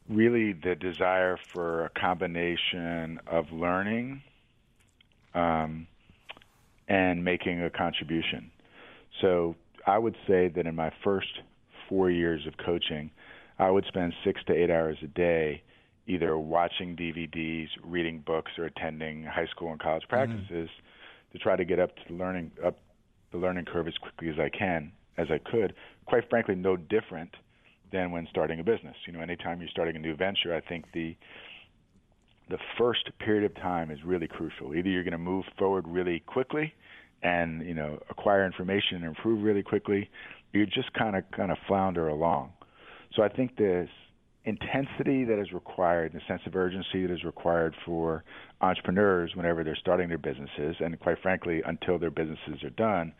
really 0.09 0.53
the 0.53 0.75
desire 0.75 1.37
for 1.53 1.85
a 1.85 1.89
combination 1.89 3.19
of 3.27 3.51
learning 3.51 4.21
um, 5.33 5.87
and 6.87 7.23
making 7.23 7.61
a 7.61 7.69
contribution. 7.69 8.51
So 9.21 9.55
I 9.85 9.97
would 9.97 10.15
say 10.27 10.47
that 10.49 10.65
in 10.65 10.75
my 10.75 10.91
first 11.03 11.41
four 11.91 12.09
years 12.09 12.47
of 12.47 12.53
coaching, 12.57 13.11
I 13.59 13.69
would 13.69 13.85
spend 13.85 14.13
six 14.23 14.41
to 14.47 14.53
eight 14.53 14.71
hours 14.71 14.97
a 15.03 15.07
day 15.07 15.61
either 16.07 16.37
watching 16.37 16.95
DVDs, 16.95 17.67
reading 17.83 18.23
books, 18.25 18.51
or 18.57 18.65
attending 18.65 19.23
high 19.23 19.45
school 19.47 19.71
and 19.71 19.79
college 19.79 20.03
mm-hmm. 20.03 20.31
practices 20.31 20.69
mm. 20.69 21.31
to 21.33 21.37
try 21.37 21.55
to 21.55 21.65
get 21.65 21.79
up 21.79 21.95
to 21.97 22.01
the 22.09 22.15
learning 22.15 22.51
up 22.65 22.79
the 23.31 23.37
learning 23.37 23.65
curve 23.65 23.87
as 23.87 23.97
quickly 23.97 24.29
as 24.29 24.35
I 24.39 24.49
can, 24.49 24.91
as 25.17 25.27
I 25.29 25.37
could. 25.37 25.73
Quite 26.05 26.29
frankly, 26.29 26.55
no 26.55 26.75
different 26.75 27.35
than 27.91 28.11
when 28.11 28.27
starting 28.29 28.59
a 28.59 28.63
business. 28.63 28.95
You 29.05 29.13
know, 29.13 29.21
anytime 29.21 29.59
you're 29.59 29.69
starting 29.69 29.95
a 29.95 29.99
new 29.99 30.15
venture, 30.15 30.55
I 30.55 30.61
think 30.61 30.85
the 30.93 31.15
the 32.49 32.57
first 32.77 33.09
period 33.19 33.45
of 33.45 33.55
time 33.55 33.91
is 33.91 33.99
really 34.03 34.27
crucial. 34.27 34.75
Either 34.75 34.89
you're 34.89 35.03
going 35.03 35.11
to 35.13 35.17
move 35.17 35.45
forward 35.57 35.87
really 35.87 36.19
quickly 36.19 36.73
and 37.23 37.65
you 37.65 37.73
know 37.73 37.99
acquire 38.09 38.45
information 38.45 38.97
and 38.97 39.05
improve 39.05 39.43
really 39.43 39.63
quickly, 39.63 40.09
you 40.53 40.65
just 40.65 40.93
kind 40.93 41.15
of 41.15 41.23
kind 41.31 41.51
of 41.51 41.57
flounder 41.67 42.07
along. 42.07 42.53
So 43.15 43.23
I 43.23 43.29
think 43.29 43.57
this 43.57 43.89
intensity 44.45 45.23
that 45.25 45.39
is 45.39 45.51
required, 45.51 46.13
the 46.13 46.21
sense 46.27 46.41
of 46.45 46.55
urgency 46.55 47.05
that 47.05 47.13
is 47.13 47.23
required 47.23 47.75
for 47.85 48.23
entrepreneurs 48.61 49.35
whenever 49.35 49.63
they're 49.63 49.75
starting 49.75 50.09
their 50.09 50.17
businesses, 50.17 50.75
and 50.79 50.99
quite 50.99 51.19
frankly, 51.21 51.61
until 51.65 51.99
their 51.99 52.09
businesses 52.11 52.63
are 52.63 52.71
done, 52.71 53.13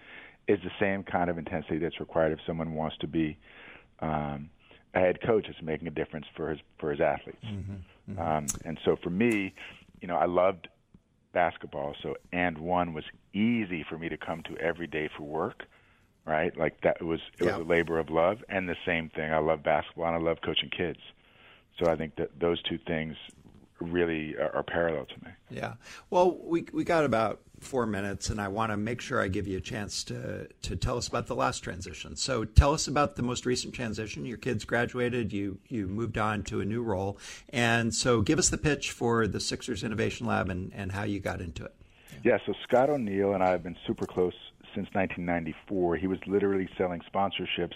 is 0.48 0.60
the 0.64 0.72
same 0.80 1.04
kind 1.04 1.30
of 1.30 1.38
intensity 1.38 1.78
that's 1.78 2.00
required 2.00 2.32
if 2.32 2.40
someone 2.46 2.74
wants 2.74 2.98
to 2.98 3.08
be 3.08 3.38
um, 4.00 4.50
a 4.94 5.00
head 5.00 5.22
coach 5.22 5.46
that's 5.48 5.62
making 5.62 5.88
a 5.88 5.92
difference 5.92 6.26
for 6.36 6.50
his 6.50 6.60
for 6.80 6.92
his 6.92 7.00
athletes. 7.00 7.46
Mm-hmm, 7.46 8.14
mm-hmm. 8.14 8.20
Um, 8.20 8.46
and 8.66 8.80
so 8.84 8.98
for 9.02 9.10
me, 9.10 9.54
you 10.02 10.08
know, 10.08 10.16
I 10.16 10.26
loved 10.26 10.68
basketball, 11.34 11.96
so 12.02 12.16
And1 12.34 12.94
was 12.94 13.06
easy 13.34 13.86
for 13.88 13.98
me 13.98 14.10
to 14.10 14.18
come 14.18 14.44
to 14.44 14.58
every 14.58 14.88
day 14.88 15.10
for 15.16 15.24
work, 15.24 15.64
right? 16.26 16.56
Like 16.58 16.82
that 16.82 17.02
was 17.02 17.20
it 17.40 17.46
yeah. 17.46 17.58
was 17.58 17.66
a 17.66 17.70
labor 17.70 18.00
of 18.00 18.10
love, 18.10 18.44
and 18.50 18.68
the 18.68 18.78
same 18.86 19.10
thing. 19.10 19.32
I 19.32 19.40
love 19.40 19.64
basketball 19.64 20.08
and 20.08 20.16
I 20.16 20.20
love 20.20 20.42
coaching 20.42 20.70
kids. 20.70 21.00
So 21.80 21.90
I 21.90 21.96
think 21.96 22.16
that 22.18 22.40
those 22.40 22.62
two 22.64 22.78
things 22.78 23.16
really 23.80 24.36
are, 24.38 24.56
are 24.58 24.64
parallel 24.64 25.06
to 25.06 25.26
me. 25.26 25.32
Yeah. 25.50 25.74
Well, 26.10 26.38
we 26.44 26.66
we 26.74 26.84
got 26.84 27.06
about 27.06 27.42
four 27.60 27.86
minutes, 27.86 28.30
and 28.30 28.42
I 28.42 28.48
want 28.48 28.72
to 28.72 28.78
make 28.78 29.02
sure 29.02 29.22
I 29.22 29.28
give 29.28 29.48
you 29.48 29.58
a 29.58 29.62
chance 29.62 30.04
to 30.06 30.48
to 30.48 30.76
tell 30.76 30.98
us 30.98 31.08
about 31.08 31.28
the 31.28 31.36
last 31.36 31.60
transition. 31.60 32.16
So, 32.16 32.46
tell 32.46 32.74
us 32.74 32.88
about 32.88 33.16
the 33.16 33.24
most 33.24 33.46
recent 33.46 33.74
transition. 33.74 34.26
Your 34.26 34.38
kids 34.38 34.66
graduated. 34.66 35.34
You 35.34 35.60
you 35.68 35.88
moved 35.88 36.18
on 36.18 36.44
to 36.44 36.62
a 36.62 36.66
new 36.66 36.84
role, 36.84 37.18
and 37.50 37.94
so 37.94 38.22
give 38.22 38.40
us 38.40 38.50
the 38.50 38.58
pitch 38.58 38.92
for 38.92 39.28
the 39.28 39.40
Sixers 39.40 39.84
Innovation 39.84 40.28
Lab 40.28 40.50
and 40.50 40.72
and 40.74 40.92
how 40.92 41.04
you 41.04 41.20
got 41.20 41.42
into 41.42 41.66
it. 41.66 41.74
Yeah. 42.24 42.38
So 42.46 42.54
Scott 42.64 42.90
O'Neill 42.90 43.34
and 43.34 43.44
I 43.44 43.50
have 43.50 43.64
been 43.64 43.78
super 43.88 44.06
close 44.06 44.36
since 44.76 44.88
1994. 44.94 45.98
He 45.98 46.08
was 46.08 46.20
literally 46.28 46.70
selling 46.78 47.02
sponsorships 47.14 47.76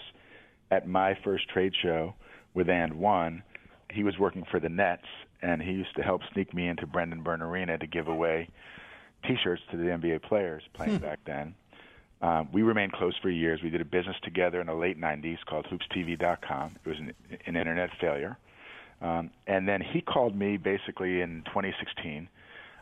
at 0.70 0.86
my 0.86 1.16
first 1.24 1.48
trade 1.48 1.72
show 1.82 2.14
with 2.54 2.68
And 2.68 2.94
One. 2.94 3.42
He 3.90 4.02
was 4.02 4.18
working 4.18 4.44
for 4.50 4.58
the 4.60 4.68
Nets, 4.68 5.06
and 5.42 5.62
he 5.62 5.72
used 5.72 5.94
to 5.96 6.02
help 6.02 6.22
sneak 6.32 6.52
me 6.52 6.68
into 6.68 6.86
Brendan 6.86 7.22
Byrne 7.22 7.42
Arena 7.42 7.78
to 7.78 7.86
give 7.86 8.08
away 8.08 8.48
T-shirts 9.26 9.62
to 9.70 9.76
the 9.76 9.84
NBA 9.84 10.22
players 10.22 10.62
playing 10.74 10.96
hmm. 10.96 11.04
back 11.04 11.20
then. 11.26 11.54
Um, 12.22 12.48
we 12.52 12.62
remained 12.62 12.92
close 12.92 13.14
for 13.20 13.28
years. 13.28 13.60
We 13.62 13.70
did 13.70 13.80
a 13.80 13.84
business 13.84 14.16
together 14.22 14.60
in 14.60 14.68
the 14.68 14.74
late 14.74 14.98
'90s 14.98 15.38
called 15.44 15.66
HoopsTV.com. 15.66 16.76
It 16.84 16.88
was 16.88 16.98
an, 16.98 17.12
an 17.46 17.56
internet 17.56 17.90
failure, 18.00 18.38
um, 19.02 19.30
and 19.46 19.68
then 19.68 19.82
he 19.82 20.00
called 20.00 20.34
me 20.34 20.56
basically 20.56 21.20
in 21.20 21.42
2016. 21.46 22.28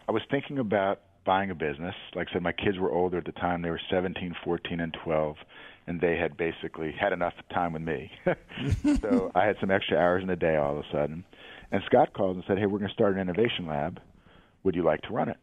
I 0.09 0.13
was 0.13 0.23
thinking 0.31 0.59
about 0.59 1.01
buying 1.25 1.51
a 1.51 1.55
business. 1.55 1.95
Like 2.15 2.29
I 2.31 2.35
said, 2.35 2.43
my 2.43 2.53
kids 2.53 2.79
were 2.79 2.91
older 2.91 3.19
at 3.19 3.25
the 3.25 3.33
time; 3.33 3.63
they 3.63 3.71
were 3.71 3.81
17, 3.91 4.35
14, 4.45 4.81
and 4.81 4.97
12, 5.05 5.37
and 5.87 6.01
they 6.01 6.17
had 6.17 6.37
basically 6.37 6.93
had 6.93 7.13
enough 7.13 7.35
time 7.53 7.73
with 7.73 7.83
me. 7.83 8.11
so 9.01 9.31
I 9.35 9.45
had 9.47 9.57
some 9.61 9.71
extra 9.71 9.99
hours 9.99 10.23
in 10.23 10.29
the 10.29 10.37
day 10.37 10.57
all 10.57 10.79
of 10.79 10.85
a 10.85 10.93
sudden. 10.93 11.25
And 11.73 11.83
Scott 11.87 12.13
called 12.13 12.37
and 12.37 12.45
said, 12.47 12.59
"Hey, 12.59 12.67
we're 12.67 12.79
going 12.79 12.89
to 12.89 12.95
start 12.95 13.15
an 13.15 13.21
innovation 13.21 13.67
lab. 13.67 14.01
Would 14.63 14.75
you 14.75 14.83
like 14.83 15.03
to 15.03 15.13
run 15.13 15.29
it?" 15.29 15.39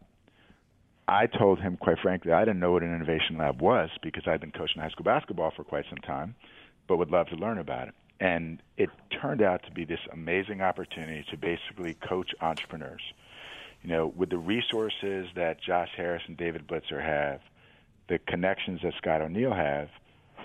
I 1.08 1.28
told 1.28 1.60
him, 1.60 1.76
quite 1.76 2.00
frankly, 2.00 2.32
I 2.32 2.46
didn't 2.46 2.62
know 2.62 2.72
what 2.72 2.84
an 2.84 2.96
innovation 2.96 3.38
lab 3.38 3.62
was 3.62 3.90
because 4.02 4.24
I'd 4.28 4.40
been 4.40 4.52
coaching 4.52 4.82
high 4.82 4.90
school 4.90 5.04
basketball 5.04 5.52
for 5.54 5.66
quite 5.66 5.84
some 5.90 5.98
time, 5.98 6.36
but 6.88 6.98
would 6.98 7.12
love 7.12 7.28
to 7.28 7.36
learn 7.36 7.58
about 7.58 7.90
it. 7.90 7.96
And 8.22 8.62
it 8.78 8.90
turned 9.22 9.42
out 9.42 9.64
to 9.64 9.72
be 9.72 9.84
this 9.84 10.00
amazing 10.14 10.62
opportunity 10.62 11.26
to 11.32 11.38
basically 11.38 11.96
coach 11.96 12.34
entrepreneurs. 12.40 13.02
You 13.84 13.90
know, 13.90 14.14
with 14.16 14.30
the 14.30 14.38
resources 14.38 15.28
that 15.36 15.58
Josh 15.66 15.90
Harris 15.98 16.22
and 16.28 16.38
David 16.38 16.68
Blitzer 16.68 17.04
have, 17.04 17.40
the 18.10 18.20
connections 18.28 18.80
that 18.84 18.94
Scott 18.98 19.22
O'Neill 19.22 19.54
have 19.54 19.88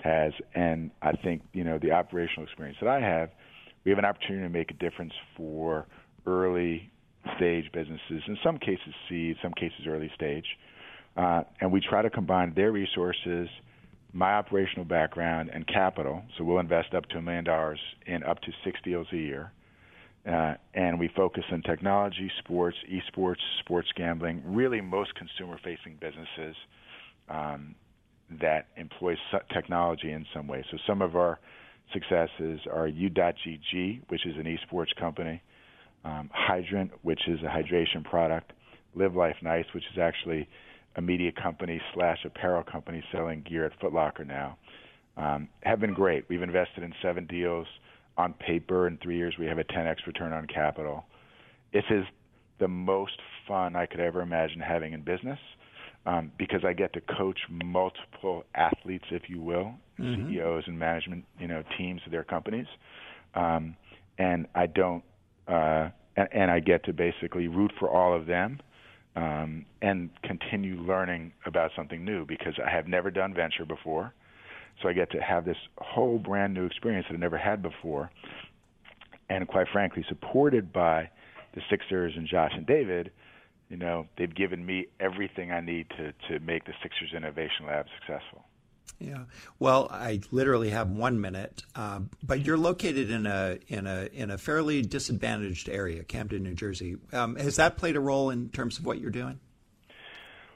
has, 0.03 0.33
and 0.55 0.91
I 1.01 1.11
think 1.13 1.43
you 1.53 1.63
know 1.63 1.77
the 1.77 1.91
operational 1.91 2.45
experience 2.45 2.77
that 2.81 2.89
I 2.89 2.99
have, 2.99 3.29
we 3.83 3.91
have 3.91 3.99
an 3.99 4.05
opportunity 4.05 4.43
to 4.43 4.49
make 4.49 4.71
a 4.71 4.73
difference 4.75 5.13
for 5.35 5.85
early 6.25 6.89
stage 7.35 7.71
businesses, 7.71 8.23
in 8.27 8.37
some 8.43 8.57
cases 8.57 8.93
seed, 9.09 9.37
some 9.41 9.53
cases 9.53 9.85
early 9.87 10.11
stage. 10.15 10.45
Uh, 11.15 11.43
and 11.61 11.71
we 11.71 11.81
try 11.81 12.01
to 12.01 12.09
combine 12.09 12.53
their 12.55 12.71
resources, 12.71 13.49
my 14.13 14.33
operational 14.33 14.85
background, 14.85 15.49
and 15.53 15.67
capital. 15.67 16.21
So 16.37 16.43
we'll 16.43 16.59
invest 16.59 16.93
up 16.93 17.05
to 17.09 17.17
a 17.17 17.21
million 17.21 17.43
dollars 17.43 17.79
in 18.05 18.23
up 18.23 18.39
to 18.41 18.51
six 18.63 18.79
deals 18.83 19.07
a 19.11 19.17
year. 19.17 19.51
Uh, 20.27 20.55
and 20.73 20.99
we 20.99 21.09
focus 21.15 21.43
on 21.51 21.61
technology, 21.61 22.29
sports, 22.39 22.75
esports, 22.91 23.37
sports 23.59 23.87
gambling, 23.95 24.41
really 24.45 24.81
most 24.81 25.11
consumer 25.15 25.57
facing 25.63 25.95
businesses 26.01 26.55
um, 27.29 27.75
that 28.41 28.67
employ 28.75 29.15
technology 29.53 30.11
in 30.11 30.25
some 30.33 30.47
way. 30.47 30.65
So 30.69 30.77
some 30.85 31.01
of 31.01 31.15
our 31.15 31.39
successes 31.93 32.59
are 32.71 32.87
U.GG, 32.87 34.01
which 34.09 34.25
is 34.25 34.35
an 34.35 34.43
esports 34.43 34.93
company 34.99 35.41
um, 36.07 36.29
Hydrant, 36.33 36.91
which 37.01 37.27
is 37.27 37.39
a 37.41 37.47
hydration 37.47 38.03
product, 38.03 38.53
Live 38.95 39.15
Life 39.15 39.35
Nice, 39.41 39.65
which 39.73 39.83
is 39.91 39.99
actually 39.99 40.47
a 40.95 41.01
media 41.01 41.31
company 41.31 41.81
slash 41.93 42.19
apparel 42.25 42.63
company 42.63 43.03
selling 43.11 43.43
gear 43.47 43.65
at 43.65 43.79
Foot 43.79 43.93
Locker 43.93 44.23
now, 44.23 44.57
um, 45.17 45.49
have 45.61 45.79
been 45.79 45.93
great. 45.93 46.25
We've 46.29 46.41
invested 46.41 46.83
in 46.83 46.93
seven 47.01 47.25
deals 47.27 47.67
on 48.17 48.33
paper. 48.33 48.87
In 48.87 48.97
three 48.97 49.17
years, 49.17 49.35
we 49.39 49.45
have 49.45 49.57
a 49.57 49.63
10x 49.63 50.05
return 50.05 50.33
on 50.33 50.47
capital. 50.47 51.05
This 51.73 51.83
is 51.89 52.03
the 52.59 52.67
most 52.67 53.19
fun 53.47 53.75
I 53.75 53.85
could 53.85 53.99
ever 53.99 54.21
imagine 54.21 54.59
having 54.59 54.93
in 54.93 55.01
business 55.01 55.39
um, 56.05 56.31
because 56.37 56.61
I 56.65 56.73
get 56.73 56.93
to 56.93 57.01
coach 57.01 57.39
multiple 57.49 58.45
athletes, 58.55 59.05
if 59.11 59.23
you 59.29 59.41
will, 59.41 59.73
mm-hmm. 59.99 60.31
CEOs 60.31 60.63
and 60.67 60.79
management, 60.79 61.25
you 61.39 61.47
know, 61.47 61.63
teams 61.77 62.01
of 62.05 62.11
their 62.11 62.23
companies, 62.23 62.67
um, 63.35 63.75
and 64.17 64.47
I 64.55 64.65
don't 64.67 65.03
uh, 65.47 65.89
and, 66.15 66.27
and 66.31 66.51
I 66.51 66.59
get 66.59 66.83
to 66.85 66.93
basically 66.93 67.47
root 67.47 67.71
for 67.79 67.89
all 67.89 68.15
of 68.15 68.25
them 68.25 68.59
um, 69.15 69.65
and 69.81 70.09
continue 70.23 70.75
learning 70.81 71.33
about 71.45 71.71
something 71.75 72.03
new 72.03 72.25
because 72.25 72.53
I 72.65 72.69
have 72.69 72.87
never 72.87 73.11
done 73.11 73.33
venture 73.33 73.65
before. 73.65 74.13
So 74.81 74.89
I 74.89 74.93
get 74.93 75.11
to 75.11 75.21
have 75.21 75.45
this 75.45 75.57
whole 75.79 76.19
brand 76.19 76.53
new 76.53 76.65
experience 76.65 77.07
that 77.09 77.15
I 77.15 77.17
never 77.17 77.37
had 77.37 77.61
before. 77.61 78.11
And 79.29 79.47
quite 79.47 79.67
frankly, 79.71 80.05
supported 80.07 80.71
by 80.71 81.09
the 81.53 81.61
Sixers 81.69 82.13
and 82.15 82.27
Josh 82.27 82.51
and 82.55 82.65
David, 82.65 83.11
you 83.69 83.77
know, 83.77 84.07
they've 84.17 84.33
given 84.33 84.65
me 84.65 84.87
everything 84.99 85.51
I 85.51 85.59
need 85.59 85.87
to, 85.97 86.13
to 86.29 86.39
make 86.45 86.65
the 86.65 86.73
Sixers 86.81 87.13
Innovation 87.15 87.65
Lab 87.65 87.87
successful. 87.99 88.45
Yeah. 88.99 89.25
Well, 89.59 89.89
I 89.91 90.21
literally 90.31 90.69
have 90.71 90.89
one 90.89 91.21
minute, 91.21 91.63
uh, 91.75 91.99
but 92.23 92.45
you're 92.45 92.57
located 92.57 93.11
in 93.11 93.27
a 93.27 93.59
in 93.67 93.85
a 93.85 94.09
in 94.11 94.31
a 94.31 94.37
fairly 94.37 94.81
disadvantaged 94.81 95.69
area, 95.69 96.03
Camden, 96.03 96.43
New 96.43 96.55
Jersey. 96.55 96.97
Um, 97.13 97.35
has 97.35 97.57
that 97.57 97.77
played 97.77 97.95
a 97.95 97.99
role 97.99 98.31
in 98.31 98.49
terms 98.49 98.79
of 98.79 98.85
what 98.85 98.99
you're 98.99 99.11
doing? 99.11 99.39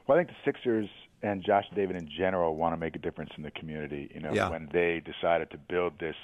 Well, 0.06 0.18
I 0.18 0.24
think 0.24 0.30
the 0.30 0.52
Sixers 0.52 0.88
and 1.22 1.42
Josh 1.44 1.64
and 1.68 1.76
David 1.76 1.96
in 1.96 2.08
general 2.08 2.56
want 2.56 2.72
to 2.72 2.76
make 2.76 2.96
a 2.96 2.98
difference 2.98 3.30
in 3.36 3.42
the 3.42 3.50
community. 3.50 4.10
You 4.14 4.20
know, 4.20 4.32
yeah. 4.32 4.48
when 4.50 4.68
they 4.72 5.00
decided 5.00 5.50
to 5.50 5.58
build 5.58 5.98
this 5.98 6.16